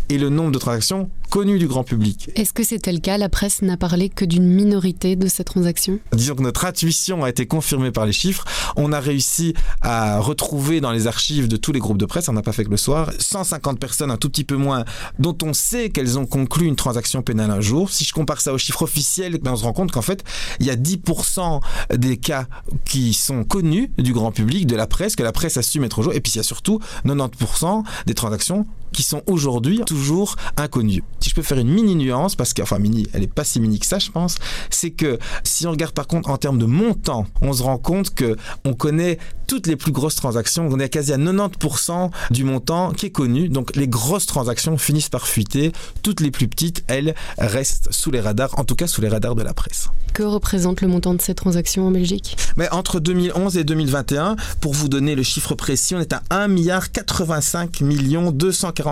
et 0.09 0.17
le 0.17 0.29
nombre 0.29 0.51
de 0.51 0.59
transactions 0.59 1.09
connues 1.29 1.59
du 1.59 1.67
grand 1.67 1.83
public. 1.83 2.29
Est-ce 2.35 2.53
que 2.53 2.63
c'était 2.63 2.93
le 2.93 2.99
cas 2.99 3.17
La 3.17 3.29
presse 3.29 3.61
n'a 3.61 3.77
parlé 3.77 4.09
que 4.09 4.25
d'une 4.25 4.47
minorité 4.47 5.15
de 5.15 5.27
ces 5.27 5.43
transactions? 5.43 5.99
Disons 6.13 6.35
que 6.35 6.41
notre 6.41 6.65
intuition 6.65 7.23
a 7.23 7.29
été 7.29 7.45
confirmée 7.45 7.91
par 7.91 8.05
les 8.05 8.13
chiffres. 8.13 8.45
On 8.75 8.93
a 8.93 8.99
réussi 8.99 9.53
à 9.81 10.19
retrouver 10.19 10.81
dans 10.81 10.91
les 10.91 11.07
archives 11.07 11.47
de 11.47 11.57
tous 11.57 11.71
les 11.71 11.79
groupes 11.79 11.97
de 11.97 12.05
presse, 12.05 12.29
on 12.29 12.33
n'a 12.33 12.41
pas 12.41 12.53
fait 12.53 12.63
que 12.63 12.69
le 12.69 12.77
soir, 12.77 13.11
150 13.19 13.79
personnes, 13.79 14.11
un 14.11 14.17
tout 14.17 14.29
petit 14.29 14.43
peu 14.43 14.55
moins, 14.55 14.85
dont 15.19 15.37
on 15.43 15.53
sait 15.53 15.89
qu'elles 15.89 16.17
ont 16.17 16.25
conclu 16.25 16.67
une 16.67 16.75
transaction 16.75 17.21
pénale 17.21 17.51
un 17.51 17.61
jour. 17.61 17.89
Si 17.89 18.05
je 18.05 18.13
compare 18.13 18.39
ça 18.39 18.53
aux 18.53 18.57
chiffres 18.57 18.83
officiels, 18.83 19.37
ben, 19.41 19.51
on 19.51 19.55
se 19.57 19.63
rend 19.63 19.73
compte 19.73 19.91
qu'en 19.91 20.01
fait, 20.01 20.23
il 20.59 20.65
y 20.65 20.69
a 20.69 20.75
10% 20.75 21.61
des 21.95 22.17
cas 22.17 22.47
qui 22.85 23.13
sont 23.13 23.43
connus 23.43 23.91
du 23.97 24.13
grand 24.13 24.31
public, 24.31 24.67
de 24.67 24.75
la 24.75 24.87
presse, 24.87 25.15
que 25.15 25.23
la 25.23 25.31
presse 25.31 25.57
assume 25.57 25.83
être 25.83 25.99
au 25.99 26.03
jour. 26.03 26.13
Et 26.13 26.21
puis 26.21 26.33
il 26.33 26.37
y 26.37 26.39
a 26.39 26.43
surtout 26.43 26.79
90% 27.05 27.83
des 28.05 28.13
transactions 28.13 28.65
qui 28.95 29.03
sont 29.03 29.21
aujourd'hui 29.27 29.81
toujours 29.85 30.37
inconnus. 30.57 31.03
Si 31.19 31.29
je 31.29 31.35
peux 31.35 31.41
faire 31.41 31.57
une 31.57 31.69
mini 31.69 31.95
nuance, 31.95 32.35
parce 32.35 32.53
que, 32.53 32.61
enfin 32.61 32.79
mini, 32.79 33.07
elle 33.13 33.23
est 33.23 33.33
pas 33.33 33.43
si 33.43 33.59
mini 33.59 33.77
que 33.77 33.85
ça, 33.85 33.99
je 33.99 34.09
pense, 34.09 34.37
c'est 34.69 34.91
que 34.91 35.19
si 35.43 35.67
on 35.67 35.71
regarde 35.71 35.93
par 35.93 36.07
contre 36.07 36.29
en 36.29 36.37
termes 36.37 36.57
de 36.57 36.65
montant, 36.65 37.25
on 37.41 37.53
se 37.53 37.61
rend 37.61 37.77
compte 37.77 38.13
que 38.13 38.37
on 38.63 38.73
connaît 38.73 39.19
toutes 39.47 39.67
les 39.67 39.75
plus 39.75 39.91
grosses 39.91 40.15
transactions, 40.15 40.67
on 40.71 40.79
est 40.79 40.89
quasi 40.89 41.13
à 41.13 41.17
90% 41.17 42.09
du 42.31 42.43
montant 42.43 42.91
qui 42.91 43.07
est 43.07 43.11
connu. 43.11 43.49
Donc 43.49 43.75
les 43.75 43.87
grosses 43.87 44.25
transactions 44.25 44.77
finissent 44.77 45.09
par 45.09 45.27
fuiter, 45.27 45.71
toutes 46.01 46.21
les 46.21 46.31
plus 46.31 46.47
petites, 46.47 46.83
elles, 46.87 47.15
restent 47.37 47.91
sous 47.91 48.11
les 48.11 48.21
radars, 48.21 48.57
en 48.57 48.63
tout 48.63 48.75
cas 48.75 48.87
sous 48.87 49.01
les 49.01 49.09
radars 49.09 49.35
de 49.35 49.43
la 49.43 49.53
presse. 49.53 49.89
Que 50.13 50.23
représente 50.23 50.81
le 50.81 50.87
montant 50.87 51.13
de 51.13 51.21
ces 51.21 51.35
transactions 51.35 51.87
en 51.87 51.91
Belgique? 51.91 52.37
Mais 52.55 52.69
Entre 52.71 52.99
2011 52.99 53.57
et 53.57 53.63
2021, 53.63 54.37
pour 54.61 54.73
vous 54.73 54.87
donner 54.87 55.15
le 55.15 55.23
chiffre 55.23 55.55
précis, 55.55 55.95
on 55.95 55.99
est 55.99 56.13
à 56.13 56.23
1 56.29 56.47
milliard 56.47 56.91
85 56.91 57.81
millions 57.81 58.31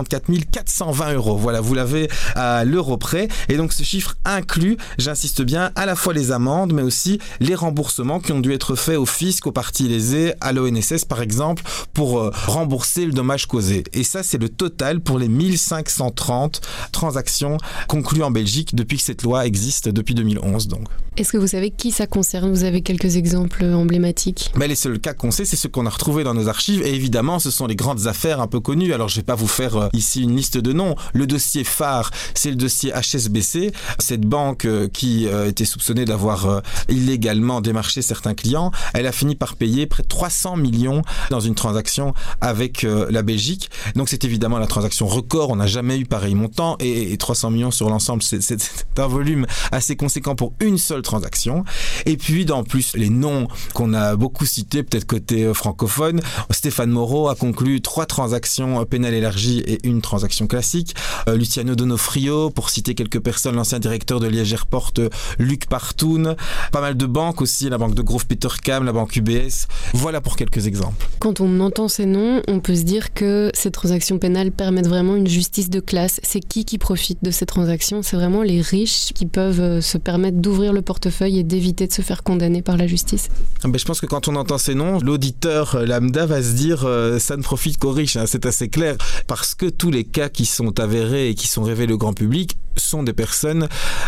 244 0.01 0.49
420 0.51 1.13
euros. 1.13 1.37
Voilà, 1.37 1.61
vous 1.61 1.73
l'avez 1.73 2.09
à 2.35 2.65
l'euro 2.65 2.97
près. 2.97 3.27
Et 3.50 3.57
donc 3.57 3.73
ce 3.73 3.83
chiffre 3.83 4.15
inclut, 4.25 4.77
j'insiste 4.97 5.41
bien, 5.41 5.71
à 5.75 5.85
la 5.85 5.95
fois 5.95 6.13
les 6.13 6.31
amendes, 6.31 6.73
mais 6.73 6.81
aussi 6.81 7.19
les 7.39 7.55
remboursements 7.55 8.19
qui 8.19 8.31
ont 8.31 8.39
dû 8.39 8.53
être 8.53 8.75
faits 8.75 8.97
au 8.97 9.05
fisc, 9.05 9.45
aux 9.47 9.51
parties 9.51 9.88
lésées, 9.88 10.33
à 10.41 10.51
l'ONSS 10.51 11.05
par 11.05 11.21
exemple, 11.21 11.63
pour 11.93 12.19
euh, 12.19 12.31
rembourser 12.47 13.05
le 13.05 13.12
dommage 13.12 13.47
causé. 13.47 13.83
Et 13.93 14.03
ça, 14.03 14.23
c'est 14.23 14.38
le 14.38 14.50
total 14.50 15.01
pour 15.01 15.19
les 15.19 15.27
1530 15.27 16.62
transactions 16.91 17.57
conclues 17.88 18.23
en 18.23 18.31
Belgique 18.31 18.75
depuis 18.75 18.97
que 18.97 19.03
cette 19.03 19.23
loi 19.23 19.45
existe, 19.45 19.89
depuis 19.89 20.15
2011 20.15 20.67
donc. 20.67 20.88
Est-ce 21.15 21.31
que 21.31 21.38
vous 21.38 21.47
savez 21.47 21.69
qui 21.69 21.91
ça 21.91 22.07
concerne? 22.07 22.51
Vous 22.51 22.63
avez 22.63 22.81
quelques 22.81 23.17
exemples 23.17 23.65
emblématiques? 23.65 24.51
Mais 24.55 24.67
Les 24.67 24.73
seuls 24.73 25.00
cas 25.00 25.13
qu'on 25.13 25.29
sait, 25.29 25.45
c'est 25.45 25.55
ceux 25.55 25.69
qu'on 25.69 25.85
a 25.85 25.89
retrouvés 25.89 26.23
dans 26.23 26.33
nos 26.33 26.47
archives. 26.47 26.81
Et 26.81 26.95
évidemment, 26.95 27.38
ce 27.38 27.51
sont 27.51 27.67
les 27.67 27.75
grandes 27.75 28.07
affaires 28.07 28.41
un 28.41 28.47
peu 28.47 28.59
connues. 28.59 28.93
Alors, 28.93 29.09
je 29.09 29.17
vais 29.17 29.23
pas 29.23 29.35
vous 29.35 29.47
faire 29.47 29.82
euh, 29.83 29.89
ici 29.93 30.23
une 30.23 30.35
liste 30.35 30.57
de 30.57 30.73
noms. 30.73 30.95
Le 31.13 31.27
dossier 31.27 31.63
phare, 31.63 32.11
c'est 32.33 32.49
le 32.49 32.55
dossier 32.55 32.91
HSBC, 32.91 33.71
cette 33.99 34.21
banque 34.21 34.65
euh, 34.65 34.87
qui 34.87 35.25
était 35.25 35.65
soupçonnée 35.65 36.05
d'avoir 36.05 36.61
illégalement 36.89 37.61
démarché 37.61 38.01
certains 38.01 38.33
clients. 38.33 38.71
Elle 38.93 39.07
a 39.07 39.11
fini 39.11 39.35
par 39.35 39.55
payer 39.55 39.85
près 39.87 40.03
de 40.03 40.07
300 40.07 40.57
millions 40.57 41.01
dans 41.29 41.39
une 41.39 41.55
transaction 41.55 42.13
avec 42.41 42.83
euh, 42.83 43.07
la 43.09 43.21
Belgique. 43.21 43.69
Donc 43.95 44.09
c'est 44.09 44.23
évidemment 44.23 44.59
la 44.59 44.67
transaction 44.67 45.07
record, 45.07 45.49
on 45.49 45.55
n'a 45.55 45.67
jamais 45.67 45.97
eu 45.97 46.05
pareil 46.05 46.35
montant 46.35 46.77
et, 46.79 47.15
300 47.17 47.51
millions 47.51 47.71
sur 47.71 47.89
l'ensemble, 47.89 48.23
c'est 48.23 48.59
un 48.97 49.07
volume 49.07 49.45
assez 49.71 49.95
conséquent 49.95 50.35
pour 50.35 50.53
une 50.59 50.77
seule 50.77 51.01
transaction. 51.01 51.63
Et 52.05 52.17
puis 52.17 52.45
dans 52.45 52.63
plus 52.63 52.95
les 52.95 53.09
noms 53.09 53.47
qu'on 53.73 53.93
a 53.93 54.15
beaucoup 54.15 54.45
cités, 54.45 54.83
peut-être 54.83 55.05
côté 55.05 55.43
euh, 55.43 55.53
francophone, 55.53 56.21
Stéphane 56.49 56.89
Moreau 56.89 57.29
a 57.29 57.35
conclu 57.35 57.81
trois 57.81 58.05
transactions 58.05 58.81
euh, 58.81 58.85
pénales 58.85 59.13
élargies 59.13 59.63
et 59.74 59.88
une 59.88 60.01
transaction 60.01 60.48
classique. 60.48 60.96
Luciano 61.27 61.75
Donofrio, 61.75 62.50
pour 62.50 62.70
citer 62.70 62.96
quelques 62.96 63.20
personnes, 63.20 63.56
l'ancien 63.56 63.80
directeur 63.80 64.20
de 64.20 64.27
Liège 64.27 64.53
Airport, 64.53 64.94
Luc 65.39 65.68
Partoun, 65.68 66.36
pas 66.72 66.82
mal 66.82 66.98
de 66.98 67.06
banques 67.06 67.42
aussi, 67.42 67.70
la 67.70 67.77
banque 67.77 67.96
de 67.96 68.01
Grove 68.01 68.25
Petercam, 68.25 68.84
la 68.84 68.92
banque 68.92 69.15
UBS. 69.15 69.68
Voilà 69.94 70.22
pour 70.22 70.36
quelques 70.36 70.68
exemples. 70.68 71.08
Quand 71.20 71.42
on 71.42 71.60
entend 71.60 71.88
ces 71.88 72.06
noms, 72.06 72.42
on 72.48 72.60
peut 72.60 72.75
se 72.75 72.84
dire 72.84 73.13
que 73.13 73.51
ces 73.53 73.72
transactions 73.72 74.20
pénales 74.20 74.51
permettent 74.51 74.88
vraiment 74.88 75.15
une 75.15 75.27
justice 75.27 75.70
de 75.70 75.80
classe. 75.80 76.20
C'est 76.24 76.39
qui 76.39 76.65
qui 76.65 76.77
profite 76.77 77.20
de 77.24 77.32
ces 77.32 77.46
transactions? 77.46 78.01
C'est 78.01 78.15
vraiment 78.15 78.44
les 78.44 78.62
riches 78.62 79.13
qui 79.13 79.25
peuvent 79.25 79.62
euh, 79.62 79.82
se 79.82 79.98
permettre 79.98 80.38
d'ouvrir 80.38 80.74
le 80.74 80.82
portefeuille 80.82 81.39
et 81.39 81.44
d'éviter 81.44 81.88
de 81.88 81.94
se 81.94 82.01
faire 82.01 82.24
condamner 82.24 82.62
par 82.62 82.77
la 82.77 82.88
justice. 82.88 83.30
Ah 83.63 83.68
ben, 83.68 83.77
je 83.77 83.86
pense 83.86 84.01
que 84.01 84.06
quand 84.06 84.27
on 84.27 84.36
entend 84.36 84.58
ces 84.58 84.75
noms, 84.75 85.00
l'auditeur 85.00 85.75
euh, 85.75 85.86
lambda 85.86 86.25
va 86.25 86.42
se 86.42 86.53
dire 86.53 86.84
euh, 86.86 87.20
ça 87.20 87.38
ne 87.38 87.42
profite 87.42 87.77
qu'aux 87.77 87.92
riches. 87.92 88.18
Hein. 88.18 88.25
C'est 88.27 88.46
assez 88.46 88.70
clair 88.70 88.96
parce 89.27 89.52
parce 89.53 89.72
que 89.72 89.77
tous 89.77 89.91
les 89.91 90.03
cas 90.03 90.29
qui 90.29 90.48
sont 90.48 90.79
avérés 90.79 91.29
et 91.29 91.36
qui 91.36 91.48
sont 91.48 91.62
révélés 91.62 91.93
au 91.93 92.00
grand 92.00 92.13
public 92.13 92.57
sont 92.75 93.03
des 93.03 93.13
personnes, 93.13 93.67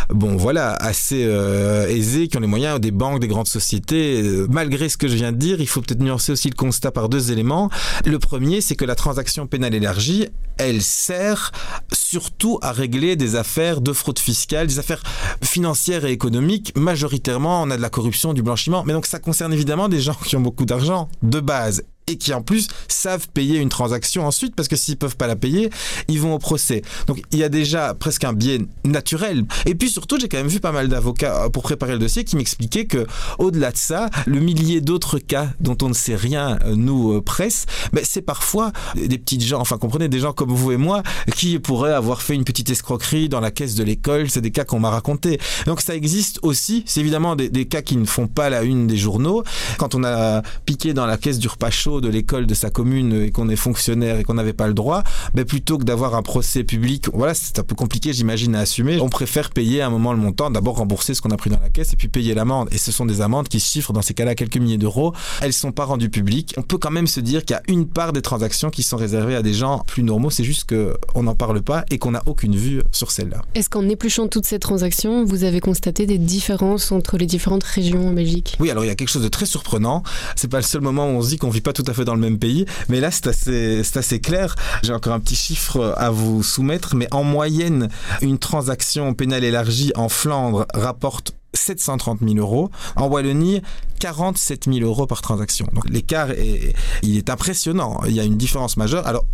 bon 0.10 0.38
voilà, 0.38 0.74
assez 0.74 1.24
euh, 1.24 1.88
aisées, 1.88 2.28
qui 2.28 2.38
ont 2.38 2.40
les 2.40 2.48
moyens, 2.48 2.80
des 2.80 2.90
banques, 2.90 3.20
des 3.20 3.28
grandes 3.28 3.48
sociétés. 3.48 4.24
Euh, 4.24 4.48
malgré 4.50 4.90
ce 4.90 4.98
que 4.98 5.08
je 5.08 5.14
viens 5.14 5.32
de 5.32 5.38
dire, 5.38 5.62
il 5.62 5.68
faut 5.68 5.82
peut-être 5.82 6.00
nuancer 6.00 6.32
aussi 6.32 6.50
le 6.50 6.56
constat 6.56 6.92
par 6.92 7.10
deux 7.10 7.32
éléments. 7.32 7.70
Le 8.06 8.18
premier, 8.18 8.60
c'est 8.60 8.76
que 8.76 8.86
la 8.86 8.96
transaction 8.96 9.46
pénale 9.46 9.76
élargie, 9.76 10.26
elle 10.58 10.82
sert 10.82 11.52
surtout 11.94 12.58
à 12.64 12.72
régler 12.72 13.16
des 13.16 13.36
affaires 13.36 13.82
de 13.82 13.94
fraude 13.94 14.18
fiscale, 14.18 14.66
des 14.66 14.80
affaires 14.80 15.04
financières 15.44 16.06
et 16.06 16.12
économiques. 16.12 16.76
Majoritairement, 16.76 17.62
on 17.62 17.70
a 17.70 17.78
de 17.78 17.84
la 17.84 17.90
corruption, 17.92 18.34
du 18.34 18.42
blanchiment, 18.42 18.84
mais 18.84 18.94
donc 18.94 19.06
ça 19.06 19.20
concerne 19.20 19.54
évidemment 19.54 19.90
des 19.90 20.02
gens 20.02 20.18
qui 20.26 20.36
ont 20.38 20.42
beaucoup 20.42 20.66
d'argent 20.66 21.08
de 21.22 21.40
base 21.40 21.84
et 22.08 22.18
qui 22.18 22.34
en 22.34 22.42
plus 22.42 22.68
savent 22.88 23.28
payer 23.30 23.60
une 23.60 23.70
transaction 23.70 24.26
ensuite 24.26 24.56
parce 24.56 24.68
que 24.68 24.76
s'ils 24.76 24.98
peuvent 24.98 25.18
pas 25.18 25.28
la 25.28 25.36
payer, 25.36 25.70
ils 26.08 26.20
vont 26.20 26.34
au 26.34 26.40
procès. 26.40 26.82
Donc 27.08 27.22
il 27.32 27.40
y 27.40 27.44
a 27.44 27.50
déjà 27.50 27.94
presque 27.94 28.24
un 28.24 28.34
biais 28.34 28.60
naturel. 28.84 29.46
Et 29.66 29.76
puis 29.76 29.90
surtout, 29.90 30.20
j'ai 30.20 30.28
quand 30.28 30.38
même 30.38 30.48
vu 30.48 30.60
pas 30.60 30.72
mal 30.72 30.88
d'avocats 30.88 31.46
euh, 31.46 31.50
pour 31.50 31.64
préparer 31.64 31.94
le 31.94 32.00
dossier 32.00 32.24
qui 32.24 32.36
m'expliquaient 32.36 32.86
que 32.86 33.06
au-delà 33.40 33.72
de 33.72 33.78
ça, 33.78 34.10
le 34.26 34.40
millier 34.40 34.82
d'autres 34.82 35.20
cas 35.20 35.50
dont 35.60 35.78
on 35.82 35.90
ne 35.90 35.94
sait 35.94 36.16
rien 36.16 36.60
euh, 36.66 36.76
nous 36.76 37.14
euh, 37.14 37.22
presse, 37.22 37.66
mais 37.94 38.02
c'est 38.04 38.22
parfois 38.22 38.72
des 38.96 39.18
petites 39.18 39.44
gens, 39.44 39.60
enfin 39.60 39.78
comprenez, 39.78 40.08
des 40.08 40.20
gens 40.20 40.34
comme 40.34 40.52
vous 40.52 40.72
et 40.72 40.78
moi 40.78 41.04
qui 41.36 41.60
pourraient 41.60 41.94
avoir 41.94 42.22
fait 42.22 42.36
une 42.36 42.44
petite 42.44 42.70
escroquerie 42.70 43.30
dans 43.30 43.40
la 43.40 43.52
caisse 43.52 43.76
de 43.76 43.84
l'école. 43.84 44.30
C'est 44.30 44.42
des 44.42 44.52
cas 44.52 44.64
qu'on 44.64 44.80
m'a 44.80 44.90
raconté. 44.90 45.40
Donc 45.66 45.82
ça 45.82 45.96
existe 45.96 46.40
aussi. 46.44 46.84
C'est 46.86 47.00
évidemment 47.00 47.36
des, 47.36 47.66
cas 47.66 47.82
qui 47.82 47.98
ne 47.98 48.06
font 48.06 48.28
pas 48.28 48.50
la 48.50 48.64
une 48.64 48.88
des 48.88 48.98
journaux. 48.98 49.44
Quand 49.78 49.96
on 49.96 50.04
a 50.04 50.42
piqué 50.66 50.94
dans 50.94 51.06
la 51.06 51.18
caisse 51.18 51.40
du 51.40 51.48
repas 51.48 51.72
chaud 51.72 51.95
de 52.02 52.10
l'école 52.10 52.46
de 52.48 52.54
sa 52.54 52.70
commune 52.70 53.14
et 53.24 53.32
qu'on 53.32 53.50
est 53.50 53.56
fonctionnaire 53.56 54.20
et 54.20 54.24
qu'on 54.24 54.36
n'avait 54.36 54.54
pas 54.54 54.68
le 54.68 54.74
droit, 54.74 55.04
ben 55.34 55.46
plutôt 55.46 55.78
que 55.78 55.84
d'avoir 55.84 56.16
un 56.16 56.22
procès 56.22 56.64
public, 56.64 57.08
voilà, 57.14 57.34
c'est 57.34 57.60
un 57.60 57.64
peu 57.64 57.76
compliqué, 57.76 58.14
j'imagine, 58.14 58.56
à 58.56 58.60
assumer. 58.60 59.00
On 59.00 59.10
préfère 59.10 59.50
payer 59.50 59.82
à 59.82 59.88
un 59.88 59.90
moment 59.90 60.14
le 60.14 60.20
montant, 60.20 60.50
d'abord 60.50 60.78
rembourser 60.78 61.14
ce 61.14 61.22
qu'on 61.22 61.32
a 61.32 61.38
pris 61.38 61.50
dans 61.50 61.60
la 61.60 61.70
caisse 61.70 61.94
et 61.94 61.96
puis 61.96 62.08
payer 62.08 62.34
l'amende. 62.34 62.70
Et 62.72 62.78
ce 62.78 62.92
sont 62.92 63.06
des 63.06 63.22
amendes 63.22 63.48
qui 63.48 63.60
se 63.60 63.72
chiffrent 63.72 63.94
dans 63.94 64.02
ces 64.02 64.14
cas-là 64.14 64.36
quelques 64.36 64.58
milliers 64.58 64.78
d'euros. 64.78 65.14
Elles 65.42 65.54
sont 65.54 65.72
pas 65.72 65.86
rendues 65.86 66.10
publiques. 66.10 66.54
On 66.58 66.62
peut 66.62 66.78
quand 66.78 66.92
même 66.92 67.08
se 67.08 67.20
dire 67.20 67.44
qu'il 67.46 67.56
y 67.56 67.58
a 67.58 67.64
une 67.68 67.88
part 67.88 68.14
des 68.14 68.22
transactions 68.22 68.70
qui 68.70 68.84
sont 68.84 68.98
réservées 68.98 69.36
à 69.36 69.42
des 69.42 69.54
gens 69.54 69.84
plus 69.88 70.04
normaux. 70.04 70.30
C'est 70.30 70.44
juste 70.44 70.70
qu'on 70.70 71.24
n'en 71.24 71.36
parle 71.36 71.62
pas 71.62 71.86
et 71.92 71.98
qu'on 71.98 72.12
n'a 72.12 72.24
aucune 72.26 72.56
vue 72.56 72.82
sur 72.92 73.12
celle-là. 73.12 73.42
Est-ce 73.56 73.70
qu'en 73.70 73.88
épluchant 73.88 74.28
toutes 74.28 74.46
ces 74.46 74.60
transactions, 74.60 75.26
vous 75.26 75.44
avez 75.44 75.60
constaté 75.60 76.06
des 76.06 76.18
différences 76.18 76.92
entre 76.92 77.18
les 77.18 77.26
différentes 77.26 77.64
régions 77.64 78.08
en 78.08 78.14
Belgique? 78.14 78.56
Oui, 78.60 78.70
alors 78.70 78.84
il 78.84 78.88
y 78.88 78.92
a 78.92 78.96
quelque 78.96 79.10
chose 79.10 79.24
de 79.24 79.30
très 79.30 79.46
surprenant. 79.46 80.04
C'est 80.36 80.50
pas 80.50 80.58
le 80.58 80.64
seul 80.64 80.82
moment 80.82 81.08
où 81.08 81.12
on 81.12 81.22
se 81.22 81.30
dit 81.30 81.38
qu'on 81.38 81.50
vit 81.50 81.62
pas 81.62 81.74
tout 81.74 81.85
fait 81.94 82.06
dans 82.06 82.16
le 82.16 82.22
même 82.22 82.40
pays. 82.40 82.66
Mais 82.90 83.00
là, 83.00 83.12
c'est 83.12 83.28
assez, 83.28 83.82
assez 83.96 84.20
clair. 84.20 84.56
J'ai 84.84 84.94
encore 84.94 85.14
un 85.14 85.20
petit 85.20 85.36
chiffre 85.36 85.94
à 85.98 86.10
vous 86.10 86.44
soumettre. 86.44 86.96
Mais 86.96 87.08
en 87.12 87.24
moyenne, 87.24 87.90
une 88.22 88.40
transaction 88.40 89.14
pénale 89.14 89.44
élargie 89.44 89.92
en 89.96 90.10
Flandre 90.10 90.66
rapporte 90.74 91.34
730 91.54 92.20
000 92.22 92.36
euros. 92.38 92.70
En 92.96 93.08
Wallonie, 93.08 93.62
47 94.00 94.66
000 94.72 94.80
euros 94.86 95.08
par 95.08 95.22
transaction. 95.22 95.68
Donc 95.74 95.90
l'écart 95.90 96.32
est, 96.32 96.74
il 97.04 97.18
est 97.18 97.30
impressionnant. 97.30 98.02
Il 98.08 98.14
y 98.14 98.20
a 98.20 98.24
une 98.24 98.38
différence 98.38 98.78
majeure. 98.78 99.06
Alors, 99.08 99.26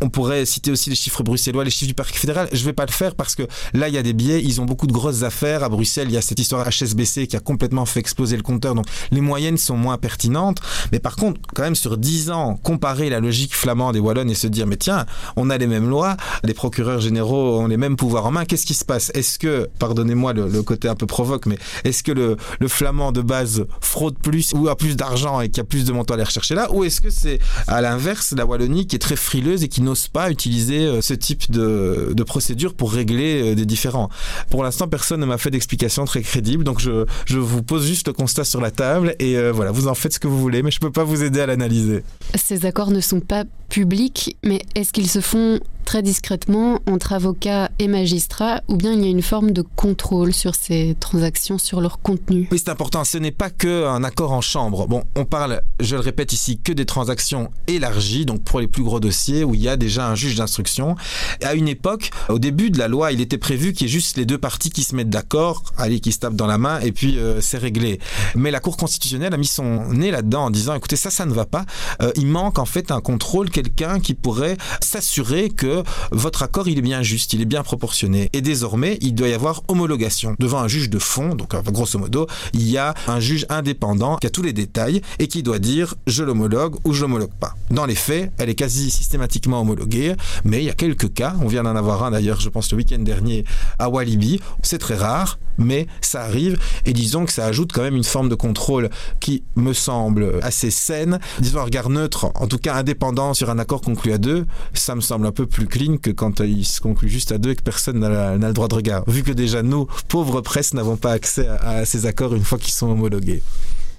on 0.00 0.08
pourrait 0.08 0.44
citer 0.44 0.70
aussi 0.70 0.90
les 0.90 0.96
chiffres 0.96 1.22
bruxellois, 1.22 1.64
les 1.64 1.70
chiffres 1.70 1.88
du 1.88 1.94
parquet 1.94 2.18
fédéral. 2.18 2.48
Je 2.52 2.60
ne 2.60 2.64
vais 2.64 2.72
pas 2.72 2.86
le 2.86 2.92
faire 2.92 3.14
parce 3.14 3.34
que 3.34 3.42
là, 3.72 3.88
il 3.88 3.94
y 3.94 3.98
a 3.98 4.02
des 4.02 4.12
biais. 4.12 4.42
Ils 4.42 4.60
ont 4.60 4.64
beaucoup 4.64 4.86
de 4.86 4.92
grosses 4.92 5.22
affaires. 5.22 5.62
À 5.62 5.68
Bruxelles, 5.68 6.08
il 6.08 6.14
y 6.14 6.16
a 6.16 6.22
cette 6.22 6.38
histoire 6.38 6.66
HSBC 6.68 7.26
qui 7.26 7.36
a 7.36 7.40
complètement 7.40 7.86
fait 7.86 8.00
exploser 8.00 8.36
le 8.36 8.42
compteur. 8.42 8.74
Donc 8.74 8.86
les 9.10 9.20
moyennes 9.20 9.58
sont 9.58 9.76
moins 9.76 9.98
pertinentes. 9.98 10.60
Mais 10.92 10.98
par 10.98 11.16
contre, 11.16 11.40
quand 11.54 11.62
même, 11.62 11.74
sur 11.74 11.96
10 11.96 12.30
ans, 12.30 12.58
comparer 12.62 13.10
la 13.10 13.20
logique 13.20 13.54
flamande 13.54 13.96
et 13.96 14.00
wallonne 14.00 14.30
et 14.30 14.34
se 14.34 14.46
dire, 14.46 14.66
mais 14.66 14.76
tiens, 14.76 15.06
on 15.36 15.50
a 15.50 15.58
les 15.58 15.66
mêmes 15.66 15.88
lois, 15.88 16.16
les 16.44 16.54
procureurs 16.54 17.00
généraux 17.00 17.60
ont 17.60 17.66
les 17.66 17.76
mêmes 17.76 17.96
pouvoirs 17.96 18.26
en 18.26 18.30
main. 18.30 18.44
Qu'est-ce 18.44 18.66
qui 18.66 18.74
se 18.74 18.84
passe? 18.84 19.10
Est-ce 19.14 19.38
que, 19.38 19.68
pardonnez-moi 19.78 20.32
le, 20.32 20.48
le, 20.48 20.62
côté 20.62 20.88
un 20.88 20.94
peu 20.94 21.06
provoque, 21.06 21.46
mais 21.46 21.58
est-ce 21.84 22.02
que 22.02 22.12
le, 22.12 22.36
le 22.58 22.68
flamand 22.68 23.12
de 23.12 23.22
base 23.22 23.66
fraude 24.00 24.18
plus 24.18 24.54
ou 24.54 24.68
a 24.68 24.76
plus 24.76 24.96
d'argent 24.96 25.42
et 25.42 25.50
qui 25.50 25.60
a 25.60 25.64
plus 25.64 25.84
de 25.84 25.92
montants 25.92 26.14
à 26.14 26.16
aller 26.16 26.24
rechercher 26.24 26.54
là 26.54 26.72
Ou 26.72 26.84
est-ce 26.84 27.02
que 27.02 27.10
c'est 27.10 27.38
à 27.66 27.82
l'inverse 27.82 28.32
la 28.34 28.46
Wallonie 28.46 28.86
qui 28.86 28.96
est 28.96 28.98
très 28.98 29.14
frileuse 29.14 29.62
et 29.62 29.68
qui 29.68 29.82
n'ose 29.82 30.08
pas 30.08 30.30
utiliser 30.30 30.86
euh, 30.86 31.02
ce 31.02 31.12
type 31.12 31.50
de, 31.50 32.14
de 32.16 32.22
procédure 32.22 32.72
pour 32.72 32.94
régler 32.94 33.52
euh, 33.52 33.54
des 33.54 33.66
différends? 33.66 34.08
Pour 34.48 34.64
l'instant, 34.64 34.88
personne 34.88 35.20
ne 35.20 35.26
m'a 35.26 35.36
fait 35.36 35.50
d'explication 35.50 36.06
très 36.06 36.22
crédible, 36.22 36.64
donc 36.64 36.80
je, 36.80 37.04
je, 37.26 37.36
vous 37.36 37.62
pose 37.62 37.86
juste 37.86 38.06
le 38.06 38.14
constat 38.14 38.44
sur 38.44 38.62
la 38.62 38.70
table 38.70 39.16
et 39.18 39.36
euh, 39.36 39.52
voilà, 39.52 39.70
vous 39.70 39.86
en 39.86 39.94
faites 39.94 40.14
ce 40.14 40.18
que 40.18 40.28
vous 40.28 40.38
voulez, 40.38 40.62
mais 40.62 40.70
je 40.70 40.78
ne 40.78 40.86
peux 40.86 40.92
pas 40.92 41.04
vous 41.04 41.22
aider 41.22 41.40
à 41.40 41.46
l'analyser. 41.46 42.02
Ces 42.34 42.64
accords 42.64 42.92
ne 42.92 43.00
sont 43.00 43.20
pas 43.20 43.44
publics, 43.68 44.38
mais 44.42 44.62
est-ce 44.74 44.94
qu'ils 44.94 45.10
se 45.10 45.20
font 45.20 45.60
très 45.90 46.02
discrètement 46.02 46.78
entre 46.86 47.14
avocats 47.14 47.68
et 47.80 47.88
magistrats 47.88 48.62
ou 48.68 48.76
bien 48.76 48.92
il 48.92 49.02
y 49.02 49.06
a 49.06 49.08
une 49.08 49.22
forme 49.22 49.50
de 49.50 49.64
contrôle 49.74 50.32
sur 50.32 50.54
ces 50.54 50.96
transactions, 51.00 51.58
sur 51.58 51.80
leur 51.80 52.00
contenu? 52.00 52.46
Oui, 52.52 52.60
c'est 52.64 52.70
important. 52.70 53.02
Ce 53.02 53.18
n'est 53.18 53.32
pas 53.32 53.50
qu'un 53.50 54.04
accord 54.04 54.30
en 54.30 54.40
chambre. 54.40 54.86
Bon, 54.86 55.02
on 55.16 55.24
parle, 55.24 55.62
je 55.80 55.96
le 55.96 56.00
répète 56.00 56.32
ici, 56.32 56.60
que 56.62 56.70
des 56.70 56.84
transactions 56.86 57.50
élargies, 57.66 58.24
donc 58.24 58.44
pour 58.44 58.60
les 58.60 58.68
plus 58.68 58.84
gros 58.84 59.00
dossiers 59.00 59.42
où 59.42 59.56
il 59.56 59.62
y 59.62 59.68
a 59.68 59.76
déjà 59.76 60.06
un 60.06 60.14
juge 60.14 60.36
d'instruction. 60.36 60.94
À 61.42 61.54
une 61.54 61.66
époque, 61.66 62.10
au 62.28 62.38
début 62.38 62.70
de 62.70 62.78
la 62.78 62.86
loi, 62.86 63.10
il 63.10 63.20
était 63.20 63.36
prévu 63.36 63.72
qu'il 63.72 63.88
y 63.88 63.90
ait 63.90 63.92
juste 63.92 64.16
les 64.16 64.26
deux 64.26 64.38
parties 64.38 64.70
qui 64.70 64.84
se 64.84 64.94
mettent 64.94 65.10
d'accord, 65.10 65.64
allez, 65.76 65.98
qui 65.98 66.12
se 66.12 66.20
tapent 66.20 66.36
dans 66.36 66.46
la 66.46 66.58
main 66.58 66.78
et 66.78 66.92
puis 66.92 67.18
euh, 67.18 67.40
c'est 67.40 67.58
réglé. 67.58 67.98
Mais 68.36 68.52
la 68.52 68.60
Cour 68.60 68.76
constitutionnelle 68.76 69.34
a 69.34 69.36
mis 69.36 69.46
son 69.46 69.88
nez 69.88 70.12
là-dedans 70.12 70.44
en 70.44 70.50
disant, 70.50 70.76
écoutez, 70.76 70.94
ça, 70.94 71.10
ça 71.10 71.26
ne 71.26 71.32
va 71.32 71.46
pas. 71.46 71.64
Euh, 72.00 72.12
il 72.14 72.28
manque 72.28 72.60
en 72.60 72.64
fait 72.64 72.92
un 72.92 73.00
contrôle, 73.00 73.50
quelqu'un 73.50 73.98
qui 73.98 74.14
pourrait 74.14 74.56
s'assurer 74.80 75.50
que 75.50 75.79
votre 76.10 76.42
accord 76.42 76.68
il 76.68 76.78
est 76.78 76.82
bien 76.82 77.02
juste, 77.02 77.32
il 77.32 77.40
est 77.40 77.46
bien 77.46 77.62
proportionné. 77.62 78.30
Et 78.32 78.40
désormais, 78.40 78.98
il 79.00 79.14
doit 79.14 79.28
y 79.28 79.32
avoir 79.32 79.62
homologation 79.68 80.36
devant 80.38 80.60
un 80.60 80.68
juge 80.68 80.90
de 80.90 80.98
fond. 80.98 81.34
Donc 81.34 81.54
euh, 81.54 81.62
grosso 81.62 81.98
modo, 81.98 82.26
il 82.52 82.68
y 82.68 82.78
a 82.78 82.94
un 83.06 83.20
juge 83.20 83.46
indépendant 83.48 84.16
qui 84.16 84.26
a 84.26 84.30
tous 84.30 84.42
les 84.42 84.52
détails 84.52 85.00
et 85.18 85.28
qui 85.28 85.42
doit 85.42 85.58
dire 85.58 85.94
je 86.06 86.22
l'homologue 86.24 86.76
ou 86.84 86.92
je 86.92 87.02
l'homologue 87.02 87.32
pas. 87.38 87.54
Dans 87.70 87.86
les 87.86 87.94
faits, 87.94 88.32
elle 88.38 88.48
est 88.48 88.54
quasi 88.54 88.90
systématiquement 88.90 89.60
homologuée, 89.60 90.14
mais 90.44 90.58
il 90.58 90.64
y 90.64 90.70
a 90.70 90.74
quelques 90.74 91.12
cas. 91.12 91.34
On 91.40 91.48
vient 91.48 91.62
d'en 91.62 91.76
avoir 91.76 92.04
un 92.04 92.10
d'ailleurs, 92.10 92.40
je 92.40 92.48
pense 92.48 92.70
le 92.72 92.78
week-end 92.78 92.98
dernier 92.98 93.44
à 93.78 93.88
Walibi. 93.88 94.40
C'est 94.62 94.78
très 94.78 94.96
rare, 94.96 95.38
mais 95.58 95.86
ça 96.00 96.22
arrive. 96.22 96.58
Et 96.86 96.92
disons 96.92 97.24
que 97.24 97.32
ça 97.32 97.46
ajoute 97.46 97.72
quand 97.72 97.82
même 97.82 97.96
une 97.96 98.04
forme 98.04 98.28
de 98.28 98.34
contrôle 98.34 98.90
qui 99.20 99.42
me 99.56 99.72
semble 99.72 100.40
assez 100.42 100.70
saine. 100.70 101.18
Disons 101.40 101.60
un 101.60 101.64
regard 101.64 101.90
neutre, 101.90 102.32
en 102.34 102.46
tout 102.46 102.58
cas 102.58 102.74
indépendant 102.74 103.34
sur 103.34 103.50
un 103.50 103.58
accord 103.58 103.80
conclu 103.80 104.12
à 104.12 104.18
deux, 104.18 104.46
ça 104.74 104.94
me 104.94 105.00
semble 105.00 105.26
un 105.26 105.32
peu 105.32 105.46
plus 105.46 105.66
clean 105.70 105.96
que 105.96 106.10
quand 106.10 106.40
il 106.40 106.66
se 106.66 106.80
conclut 106.80 107.08
juste 107.08 107.32
à 107.32 107.38
deux 107.38 107.50
et 107.50 107.56
que 107.56 107.62
personne 107.62 107.98
n'a 108.00 108.36
le 108.36 108.52
droit 108.52 108.68
de 108.68 108.74
regard. 108.74 109.04
Vu 109.08 109.22
que 109.22 109.32
déjà 109.32 109.62
nous, 109.62 109.86
pauvres 110.08 110.42
presse, 110.42 110.74
n'avons 110.74 110.96
pas 110.96 111.12
accès 111.12 111.46
à, 111.46 111.70
à 111.70 111.84
ces 111.86 112.04
accords 112.04 112.34
une 112.34 112.44
fois 112.44 112.58
qu'ils 112.58 112.74
sont 112.74 112.90
homologués. 112.90 113.42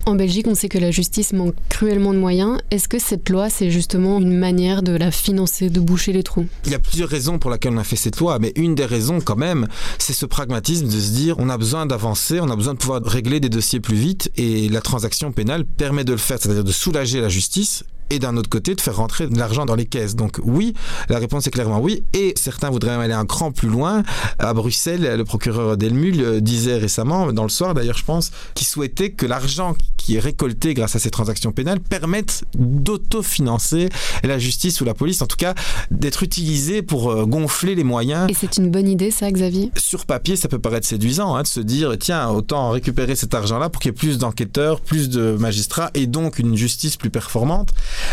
En 0.08 0.16
Belgique, 0.16 0.48
on 0.48 0.56
sait 0.56 0.68
que 0.68 0.80
la 0.80 0.90
justice 0.90 1.32
manque 1.32 1.54
cruellement 1.70 2.12
de 2.13 2.18
moyens. 2.18 2.58
Est-ce 2.72 2.88
que 2.88 2.98
cette 2.98 3.30
loi, 3.30 3.51
c'est 3.51 3.70
justement 3.70 4.20
une 4.20 4.36
manière 4.36 4.82
de 4.82 4.94
la 4.94 5.12
financer, 5.12 5.70
de 5.70 5.80
boucher 5.80 6.12
les 6.12 6.24
trous? 6.24 6.48
Il 6.66 6.72
y 6.72 6.75
a 6.75 6.80
plusieurs 6.80 7.08
raisons 7.08 7.38
pour 7.38 7.51
lesquelles 7.51 7.74
on 7.74 7.78
a 7.78 7.84
fait 7.84 7.96
cette 7.96 8.18
loi, 8.18 8.40
mais 8.40 8.51
une 8.56 8.74
des 8.74 8.86
raisons 8.86 9.22
quand 9.22 9.36
même, 9.36 9.68
c'est 10.00 10.13
ce 10.13 10.25
pragmatisme 10.25 10.88
de 10.88 11.00
se 11.00 11.12
dire 11.12 11.36
on 11.38 11.50
a 11.50 11.58
besoin 11.58 11.86
d'avancer, 11.86 12.40
on 12.40 12.50
a 12.50 12.56
besoin 12.56 12.74
de 12.74 12.80
pouvoir 12.80 13.04
régler 13.04 13.40
des 13.40 13.50
dossiers 13.50 13.80
plus 13.80 13.96
vite 13.96 14.32
et 14.38 14.70
la 14.70 14.82
transaction 14.82 15.32
pénale 15.32 15.66
permet 15.66 16.04
de 16.04 16.13
le 16.13 16.18
faire, 16.18 16.40
c'est-à-dire 16.42 16.63
de 16.63 16.72
soulager 16.72 17.22
la 17.22 17.30
justice 17.30 17.84
et 18.12 18.20
d'un 18.20 18.38
autre 18.38 18.50
côté 18.50 18.75
de 18.75 18.82
faire 18.82 18.98
rentrer 18.98 19.27
de 19.27 19.38
l'argent 19.38 19.65
dans 19.65 19.75
les 19.75 19.86
caisses. 19.86 20.15
Donc 20.15 20.39
oui, 20.44 20.74
la 21.10 21.18
réponse 21.18 21.48
est 21.48 21.51
clairement 21.51 21.80
oui. 21.80 22.03
Et 22.13 22.34
certains 22.36 22.70
voudraient 22.70 22.91
aller 22.91 23.13
un 23.13 23.25
cran 23.25 23.51
plus 23.51 23.70
loin. 23.70 24.03
À 24.38 24.53
Bruxelles, 24.53 25.15
le 25.18 25.24
procureur 25.24 25.77
Delmul 25.77 26.41
disait 26.41 26.77
récemment, 26.77 27.32
dans 27.32 27.44
le 27.44 27.50
soir 27.50 27.74
d'ailleurs 27.74 27.98
je 27.98 28.06
pense, 28.06 28.32
qu'il 28.53 28.68
souhaitait 28.68 29.12
que 29.12 29.25
l'argent 29.25 29.75
qui 30.01 30.15
est 30.15 30.20
récolté 30.20 30.74
grâce 30.74 30.96
à 30.96 31.00
ces 31.00 31.12
transactions 31.12 31.51
pénales 31.51 31.79
permette 31.79 32.43
d'autofinancer 32.55 33.89
la 34.24 34.39
justice 34.39 34.81
ou 34.81 34.86
la 34.86 34.93
police, 34.93 35.22
en 35.22 35.27
tout 35.27 35.38
cas 35.38 35.53
d'être 35.91 36.24
utilisé 36.24 36.81
pour 36.81 37.12
euh, 37.12 37.25
gonfler 37.25 37.75
les 37.75 37.84
moyens. 37.84 38.29
Et 38.29 38.34
c'est 38.34 38.58
une 38.58 38.70
bonne 38.70 38.88
idée 38.88 39.12
ça, 39.12 39.31
Xavier? 39.31 39.72
Sur 39.77 40.05
papier, 40.05 40.36
ça 40.36 40.48
peut 40.48 40.60
paraître 40.60 40.88
séduisant 40.88 41.36
hein, 41.36 41.43
de 41.43 41.48
se 41.48 41.60
dire, 41.60 41.96
tiens, 42.00 42.29
autant 42.29 42.72
récupérer 42.72 43.15
cet 43.15 43.34
argent-là 43.34 43.70
pour 43.70 43.81
qu'il 43.81 43.89
y 43.89 43.93
ait 43.93 43.96
plus 43.96 44.17
d'enquêteurs, 44.17 44.81
plus 44.81 45.10
de 45.10 45.36
magistrats 45.39 45.91
et 45.93 46.08
donc 46.08 46.39
une 46.39 46.55
justice 46.55 46.98
plus 46.98 47.10
performante. 47.10 47.70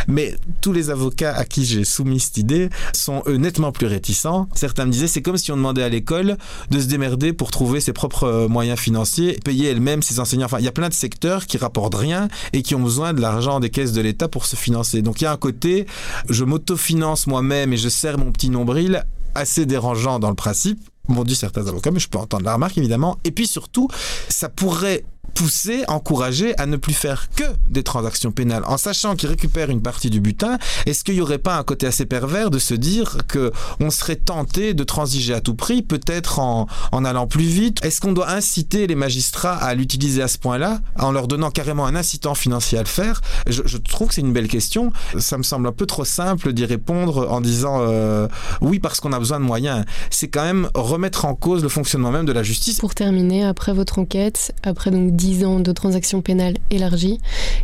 Mais 0.06 0.36
tous 0.60 0.72
les 0.72 0.90
avocats 0.90 1.34
à 1.34 1.44
qui 1.44 1.64
j'ai 1.64 1.84
soumis 1.84 2.20
cette 2.20 2.38
idée 2.38 2.68
sont 2.92 3.22
eux 3.26 3.36
nettement 3.36 3.72
plus 3.72 3.86
réticents. 3.86 4.48
Certains 4.54 4.86
me 4.86 4.92
disaient 4.92 5.06
c'est 5.06 5.22
comme 5.22 5.36
si 5.36 5.52
on 5.52 5.56
demandait 5.56 5.82
à 5.82 5.88
l'école 5.88 6.36
de 6.70 6.80
se 6.80 6.86
démerder 6.86 7.32
pour 7.32 7.50
trouver 7.50 7.80
ses 7.80 7.92
propres 7.92 8.24
euh, 8.24 8.48
moyens 8.48 8.78
financiers, 8.78 9.38
payer 9.44 9.70
elle-même 9.70 10.02
ses 10.02 10.20
enseignants. 10.20 10.46
Enfin, 10.46 10.58
il 10.58 10.64
y 10.64 10.68
a 10.68 10.72
plein 10.72 10.88
de 10.88 10.94
secteurs 10.94 11.46
qui 11.46 11.56
rapportent 11.56 11.77
rien 11.86 12.28
et 12.52 12.62
qui 12.62 12.74
ont 12.74 12.80
besoin 12.80 13.12
de 13.12 13.20
l'argent 13.20 13.60
des 13.60 13.70
caisses 13.70 13.92
de 13.92 14.00
l'État 14.00 14.28
pour 14.28 14.46
se 14.46 14.56
financer. 14.56 15.02
Donc 15.02 15.20
il 15.20 15.24
y 15.24 15.26
a 15.26 15.32
un 15.32 15.36
côté, 15.36 15.86
je 16.28 16.44
m'autofinance 16.44 17.26
moi-même 17.26 17.72
et 17.72 17.76
je 17.76 17.88
serre 17.88 18.18
mon 18.18 18.32
petit 18.32 18.50
nombril 18.50 19.04
assez 19.34 19.66
dérangeant 19.66 20.18
dans 20.18 20.30
le 20.30 20.34
principe 20.34 20.80
m'ont 21.08 21.24
dit 21.24 21.34
certains 21.34 21.66
avocats, 21.66 21.90
mais 21.90 22.00
je 22.00 22.08
peux 22.08 22.18
entendre 22.18 22.44
la 22.44 22.54
remarque 22.54 22.76
évidemment. 22.78 23.18
Et 23.24 23.30
puis 23.30 23.46
surtout, 23.46 23.88
ça 24.28 24.48
pourrait 24.48 25.04
pousser, 25.34 25.84
encourager 25.88 26.56
à 26.58 26.66
ne 26.66 26.76
plus 26.76 26.94
faire 26.94 27.28
que 27.30 27.44
des 27.68 27.82
transactions 27.82 28.32
pénales, 28.32 28.62
en 28.66 28.76
sachant 28.76 29.16
qu'ils 29.16 29.28
récupèrent 29.28 29.70
une 29.70 29.82
partie 29.82 30.10
du 30.10 30.20
butin. 30.20 30.58
Est-ce 30.86 31.04
qu'il 31.04 31.14
n'y 31.14 31.20
aurait 31.20 31.38
pas 31.38 31.56
un 31.56 31.62
côté 31.62 31.86
assez 31.86 32.06
pervers 32.06 32.50
de 32.50 32.58
se 32.58 32.74
dire 32.74 33.18
que 33.28 33.52
on 33.80 33.90
serait 33.90 34.16
tenté 34.16 34.74
de 34.74 34.84
transiger 34.84 35.34
à 35.34 35.40
tout 35.40 35.54
prix, 35.54 35.82
peut-être 35.82 36.38
en, 36.38 36.66
en 36.92 37.04
allant 37.04 37.26
plus 37.26 37.44
vite? 37.44 37.84
Est-ce 37.84 38.00
qu'on 38.00 38.12
doit 38.12 38.30
inciter 38.30 38.86
les 38.86 38.94
magistrats 38.94 39.56
à 39.56 39.74
l'utiliser 39.74 40.22
à 40.22 40.28
ce 40.28 40.38
point-là, 40.38 40.80
en 40.98 41.12
leur 41.12 41.28
donnant 41.28 41.50
carrément 41.50 41.86
un 41.86 41.94
incitant 41.94 42.34
financier 42.34 42.78
à 42.78 42.82
le 42.82 42.88
faire? 42.88 43.20
Je, 43.46 43.62
je, 43.64 43.78
trouve 43.78 44.08
que 44.08 44.14
c'est 44.14 44.20
une 44.20 44.32
belle 44.32 44.48
question. 44.48 44.92
Ça 45.18 45.38
me 45.38 45.42
semble 45.42 45.66
un 45.66 45.72
peu 45.72 45.86
trop 45.86 46.04
simple 46.04 46.52
d'y 46.52 46.64
répondre 46.64 47.28
en 47.30 47.40
disant 47.40 47.78
euh, 47.80 48.28
oui 48.60 48.78
parce 48.78 49.00
qu'on 49.00 49.12
a 49.12 49.18
besoin 49.18 49.40
de 49.40 49.44
moyens. 49.44 49.84
C'est 50.10 50.28
quand 50.28 50.44
même 50.44 50.68
remettre 50.74 51.24
en 51.24 51.34
cause 51.34 51.62
le 51.62 51.68
fonctionnement 51.68 52.10
même 52.10 52.26
de 52.26 52.32
la 52.32 52.42
justice. 52.42 52.78
Pour 52.78 52.94
terminer, 52.94 53.44
après 53.44 53.72
votre 53.72 53.98
enquête, 53.98 54.54
après 54.62 54.90
donc 54.90 55.16
10 55.18 55.44
ans 55.44 55.60
de 55.60 55.72
transactions 55.72 56.22
pénales 56.22 56.56
élargies. 56.70 57.18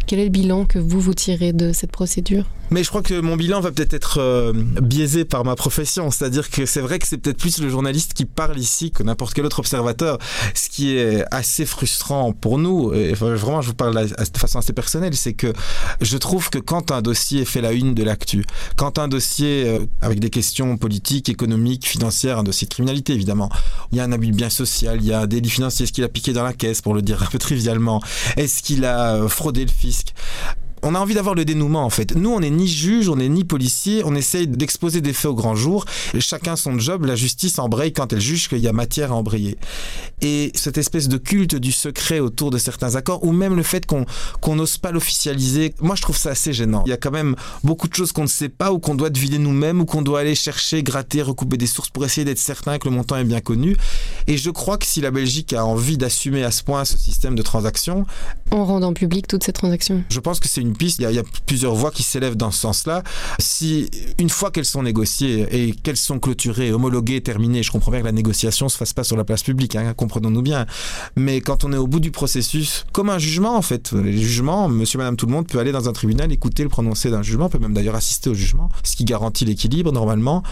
Quel 0.06 0.18
est 0.18 0.24
le 0.24 0.30
bilan 0.30 0.64
que 0.64 0.80
vous 0.80 1.00
vous 1.00 1.14
tirez 1.14 1.52
de 1.52 1.72
cette 1.72 1.92
procédure? 1.92 2.46
Mais 2.70 2.82
je 2.82 2.88
crois 2.88 3.02
que 3.02 3.20
mon 3.20 3.36
bilan 3.36 3.60
va 3.60 3.70
peut-être 3.70 3.94
être 3.94 4.20
euh, 4.20 4.52
biaisé 4.54 5.24
par 5.24 5.44
ma 5.44 5.54
profession. 5.54 6.10
C'est-à-dire 6.10 6.50
que 6.50 6.66
c'est 6.66 6.80
vrai 6.80 6.98
que 6.98 7.06
c'est 7.06 7.18
peut-être 7.18 7.38
plus 7.38 7.60
le 7.60 7.68
journaliste 7.68 8.14
qui 8.14 8.24
parle 8.24 8.58
ici 8.58 8.90
que 8.90 9.02
n'importe 9.02 9.34
quel 9.34 9.44
autre 9.44 9.60
observateur. 9.60 10.18
Ce 10.54 10.68
qui 10.68 10.96
est 10.96 11.24
assez 11.30 11.66
frustrant 11.66 12.32
pour 12.32 12.58
nous, 12.58 12.92
et 12.92 13.12
vraiment 13.12 13.62
je 13.62 13.68
vous 13.68 13.74
parle 13.74 13.94
de 13.94 14.38
façon 14.38 14.58
assez 14.58 14.72
personnelle, 14.72 15.14
c'est 15.14 15.34
que 15.34 15.52
je 16.00 16.16
trouve 16.16 16.50
que 16.50 16.58
quand 16.58 16.90
un 16.90 17.02
dossier 17.02 17.44
fait 17.44 17.60
la 17.60 17.72
une 17.72 17.94
de 17.94 18.02
l'actu, 18.02 18.44
quand 18.76 18.98
un 18.98 19.08
dossier 19.08 19.64
euh, 19.66 19.80
avec 20.00 20.20
des 20.20 20.30
questions 20.30 20.76
politiques, 20.76 21.28
économiques, 21.28 21.86
financières, 21.86 22.38
un 22.38 22.44
dossier 22.44 22.66
de 22.66 22.72
criminalité 22.72 23.12
évidemment, 23.12 23.50
il 23.92 23.98
y 23.98 24.00
a 24.00 24.04
un 24.04 24.12
abus 24.12 24.28
de 24.28 24.36
bien 24.36 24.50
social, 24.50 24.98
il 25.00 25.06
y 25.06 25.12
a 25.12 25.20
un 25.20 25.26
délit 25.26 25.50
financier, 25.50 25.84
est-ce 25.84 25.92
qu'il 25.92 26.04
a 26.04 26.08
piqué 26.08 26.32
dans 26.32 26.44
la 26.44 26.52
caisse 26.52 26.80
pour 26.82 26.94
le 26.94 27.02
dire 27.02 27.22
un 27.22 27.26
peu 27.26 27.38
trivialement, 27.38 28.02
est-ce 28.36 28.62
qu'il 28.62 28.84
a 28.84 29.14
euh, 29.14 29.28
fraudé 29.28 29.64
le 29.64 29.70
fisc? 29.70 30.14
On 30.84 30.94
a 30.94 30.98
envie 31.00 31.14
d'avoir 31.14 31.34
le 31.34 31.44
dénouement 31.44 31.84
en 31.84 31.90
fait. 31.90 32.14
Nous, 32.14 32.30
on 32.30 32.40
n'est 32.40 32.50
ni 32.50 32.68
juge, 32.68 33.08
on 33.08 33.16
n'est 33.16 33.28
ni 33.28 33.44
policier, 33.44 34.02
on 34.04 34.14
essaye 34.14 34.46
d'exposer 34.46 35.00
des 35.00 35.12
faits 35.12 35.30
au 35.30 35.34
grand 35.34 35.54
jour. 35.54 35.86
Chacun 36.18 36.56
son 36.56 36.78
job, 36.78 37.06
la 37.06 37.16
justice 37.16 37.58
embraye 37.58 37.92
quand 37.92 38.12
elle 38.12 38.20
juge 38.20 38.48
qu'il 38.48 38.58
y 38.58 38.68
a 38.68 38.72
matière 38.72 39.12
à 39.12 39.14
embrayer. 39.14 39.56
Et 40.20 40.52
cette 40.54 40.78
espèce 40.78 41.08
de 41.08 41.16
culte 41.16 41.54
du 41.54 41.72
secret 41.72 42.20
autour 42.20 42.50
de 42.50 42.58
certains 42.58 42.96
accords, 42.96 43.24
ou 43.24 43.32
même 43.32 43.56
le 43.56 43.62
fait 43.62 43.86
qu'on 43.86 44.56
n'ose 44.56 44.78
pas 44.78 44.92
l'officialiser, 44.92 45.74
moi 45.80 45.96
je 45.96 46.02
trouve 46.02 46.16
ça 46.16 46.30
assez 46.30 46.52
gênant. 46.52 46.82
Il 46.86 46.90
y 46.90 46.92
a 46.92 46.96
quand 46.96 47.10
même 47.10 47.34
beaucoup 47.62 47.88
de 47.88 47.94
choses 47.94 48.12
qu'on 48.12 48.22
ne 48.22 48.28
sait 48.28 48.48
pas, 48.48 48.72
ou 48.72 48.78
qu'on 48.78 48.94
doit 48.94 49.10
deviner 49.10 49.38
nous-mêmes, 49.38 49.80
ou 49.80 49.84
qu'on 49.86 50.02
doit 50.02 50.20
aller 50.20 50.34
chercher, 50.34 50.82
gratter, 50.82 51.22
recouper 51.22 51.56
des 51.56 51.66
sources 51.66 51.90
pour 51.90 52.04
essayer 52.04 52.24
d'être 52.24 52.38
certain 52.38 52.78
que 52.78 52.88
le 52.88 52.94
montant 52.94 53.16
est 53.16 53.24
bien 53.24 53.40
connu. 53.40 53.76
Et 54.26 54.36
je 54.36 54.50
crois 54.50 54.78
que 54.78 54.86
si 54.86 55.00
la 55.00 55.10
Belgique 55.10 55.52
a 55.52 55.64
envie 55.64 55.98
d'assumer 55.98 56.44
à 56.44 56.50
ce 56.50 56.62
point 56.62 56.84
ce 56.84 56.98
système 56.98 57.34
de 57.34 57.42
transactions... 57.42 58.06
En 58.50 58.64
rendant 58.64 58.92
public 58.92 59.26
toutes 59.26 59.44
ces 59.44 59.52
transactions. 59.52 60.04
Je 60.08 60.20
pense 60.20 60.40
que 60.40 60.48
c'est 60.48 60.60
une 60.60 60.76
piste. 60.76 61.00
Il 61.00 61.10
y, 61.10 61.18
a, 61.18 61.22
plusieurs 61.46 61.74
voix 61.74 61.90
qui 61.90 62.02
s'élèvent 62.02 62.36
dans 62.36 62.50
ce 62.50 62.60
sens-là. 62.60 63.02
Si, 63.38 63.90
une 64.18 64.30
fois 64.30 64.50
qu'elles 64.50 64.64
sont 64.64 64.82
négociées 64.82 65.46
et 65.50 65.72
qu'elles 65.72 65.96
sont 65.96 66.18
clôturées, 66.18 66.72
homologuées, 66.72 67.20
terminées, 67.20 67.62
je 67.62 67.72
comprends 67.72 67.90
bien 67.90 68.00
que 68.00 68.06
la 68.06 68.12
négociation 68.12 68.68
se 68.68 68.76
fasse 68.76 68.92
pas 68.92 69.04
sur 69.04 69.16
la 69.16 69.24
place 69.24 69.42
publique, 69.42 69.76
hein, 69.76 69.92
comprenons-nous 69.94 70.42
bien. 70.42 70.66
Mais 71.16 71.40
quand 71.40 71.64
on 71.64 71.72
est 71.72 71.76
au 71.76 71.86
bout 71.86 72.00
du 72.00 72.10
processus, 72.10 72.84
comme 72.92 73.10
un 73.10 73.18
jugement 73.18 73.56
en 73.56 73.62
fait, 73.62 73.92
les 73.92 74.16
jugements, 74.16 74.68
monsieur, 74.68 74.98
madame, 74.98 75.16
tout 75.16 75.26
le 75.26 75.32
monde 75.32 75.46
peut 75.46 75.58
aller 75.58 75.72
dans 75.72 75.88
un 75.88 75.92
tribunal, 75.92 76.32
écouter 76.32 76.62
le 76.62 76.68
prononcé 76.68 77.10
d'un 77.10 77.22
jugement, 77.22 77.48
peut 77.48 77.58
même 77.58 77.74
d'ailleurs 77.74 77.96
assister 77.96 78.30
au 78.30 78.34
jugement, 78.34 78.68
ce 78.82 78.96
qui 78.96 79.04
garantit 79.04 79.44
l'équilibre 79.44 79.92
normalement. 79.92 80.42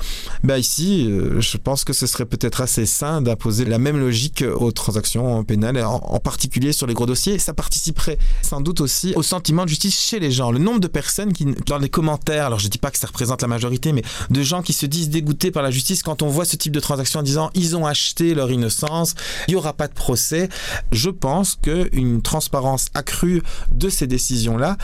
Ben 0.44 0.58
ici, 0.58 1.06
euh, 1.08 1.40
je 1.40 1.56
pense 1.56 1.84
que 1.84 1.92
ce 1.92 2.06
serait 2.06 2.26
peut-être 2.26 2.60
assez 2.60 2.86
sain 2.86 3.22
d'imposer 3.22 3.61
la 3.64 3.78
même 3.78 3.98
logique 3.98 4.44
aux 4.56 4.72
transactions 4.72 5.44
pénales, 5.44 5.82
en, 5.84 6.18
particulier 6.18 6.72
sur 6.72 6.86
les 6.86 6.94
gros 6.94 7.06
dossiers. 7.06 7.38
Ça 7.38 7.52
participerait 7.52 8.18
sans 8.42 8.60
doute 8.60 8.80
aussi 8.80 9.12
au 9.16 9.22
sentiment 9.22 9.64
de 9.64 9.68
justice 9.68 9.98
chez 9.98 10.20
les 10.20 10.30
gens. 10.30 10.52
Le 10.52 10.58
nombre 10.58 10.80
de 10.80 10.88
personnes 10.88 11.32
qui, 11.32 11.46
dans 11.66 11.78
les 11.78 11.88
commentaires, 11.88 12.46
alors 12.46 12.58
je 12.58 12.68
dis 12.68 12.78
pas 12.78 12.90
que 12.90 12.98
ça 12.98 13.06
représente 13.06 13.42
la 13.42 13.48
majorité, 13.48 13.92
mais 13.92 14.02
de 14.30 14.42
gens 14.42 14.62
qui 14.62 14.72
se 14.72 14.86
disent 14.86 15.10
dégoûtés 15.10 15.50
par 15.50 15.62
la 15.62 15.70
justice 15.70 16.02
quand 16.02 16.22
on 16.22 16.28
voit 16.28 16.44
ce 16.44 16.56
type 16.56 16.72
de 16.72 16.80
transaction 16.80 17.20
en 17.20 17.22
disant 17.22 17.50
ils 17.54 17.76
ont 17.76 17.86
acheté 17.86 18.34
leur 18.34 18.50
innocence, 18.50 19.14
il 19.48 19.52
n'y 19.52 19.56
aura 19.56 19.72
pas 19.72 19.88
de 19.88 19.94
procès. 19.94 20.48
Je 20.92 21.10
pense 21.10 21.56
qu'une 21.56 22.22
transparence 22.22 22.88
accrue 22.94 23.42
de 23.72 23.88
ces 23.88 24.06
décisions-là 24.06 24.76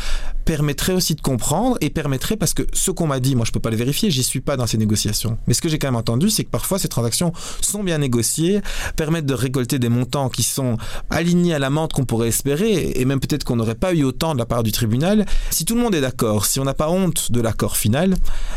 permettrait 0.48 0.94
aussi 0.94 1.14
de 1.14 1.20
comprendre 1.20 1.76
et 1.82 1.90
permettrait, 1.90 2.38
parce 2.38 2.54
que 2.54 2.62
ce 2.72 2.90
qu'on 2.90 3.06
m'a 3.06 3.20
dit, 3.20 3.36
moi 3.36 3.44
je 3.44 3.52
peux 3.52 3.60
pas 3.60 3.68
le 3.68 3.76
vérifier, 3.76 4.10
j'y 4.10 4.22
suis 4.22 4.40
pas 4.40 4.56
dans 4.56 4.66
ces 4.66 4.78
négociations. 4.78 5.36
Mais 5.46 5.52
ce 5.52 5.60
que 5.60 5.68
j'ai 5.68 5.78
quand 5.78 5.88
même 5.88 5.96
entendu, 5.96 6.30
c'est 6.30 6.42
que 6.42 6.48
parfois 6.48 6.78
ces 6.78 6.88
transactions 6.88 7.34
sont 7.60 7.84
bien 7.84 7.98
négociées, 7.98 8.62
permettent 8.96 9.26
de 9.26 9.34
récolter 9.34 9.78
des 9.78 9.90
montants 9.90 10.30
qui 10.30 10.42
sont 10.42 10.78
alignés 11.10 11.52
à 11.52 11.58
l'amende 11.58 11.92
qu'on 11.92 12.06
pourrait 12.06 12.28
espérer, 12.28 12.92
et 12.94 13.04
même 13.04 13.20
peut-être 13.20 13.44
qu'on 13.44 13.56
n'aurait 13.56 13.74
pas 13.74 13.92
eu 13.92 14.04
autant 14.04 14.32
de 14.32 14.38
la 14.38 14.46
part 14.46 14.62
du 14.62 14.72
tribunal. 14.72 15.26
Si 15.50 15.66
tout 15.66 15.74
le 15.74 15.82
monde 15.82 15.94
est 15.94 16.00
d'accord, 16.00 16.46
si 16.46 16.58
on 16.60 16.64
n'a 16.64 16.72
pas 16.72 16.88
honte 16.88 17.30
de 17.30 17.42
l'accord 17.42 17.76
final, 17.76 18.14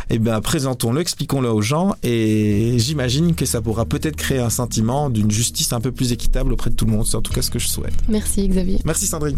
eh 0.10 0.17
bien 0.17 0.39
présentons-le, 0.39 1.01
expliquons-le 1.01 1.49
aux 1.49 1.62
gens, 1.62 1.95
et 2.04 2.75
j'imagine 2.77 3.36
que 3.36 3.45
ça 3.45 3.62
pourra 3.62 3.84
peut-être 3.84 4.15
créer 4.15 4.39
un 4.39 4.49
sentiment 4.49 5.10
d'une 5.10 5.30
justice 5.30 5.73
un 5.73 5.82
peu 5.82 5.91
plus 5.91 6.13
équitable 6.13 6.54
auprès 6.54 6.69
de 6.69 6.75
tout 6.75 6.86
le 6.86 6.93
monde. 6.93 7.06
C'est 7.06 7.17
en 7.17 7.21
tout 7.21 7.34
cas 7.34 7.41
ce 7.41 7.51
que 7.51 7.60
je 7.60 7.67
souhaite. 7.67 7.95
Merci 8.08 8.47
Xavier. 8.47 8.80
Merci 8.86 9.08
Sandrine. 9.08 9.38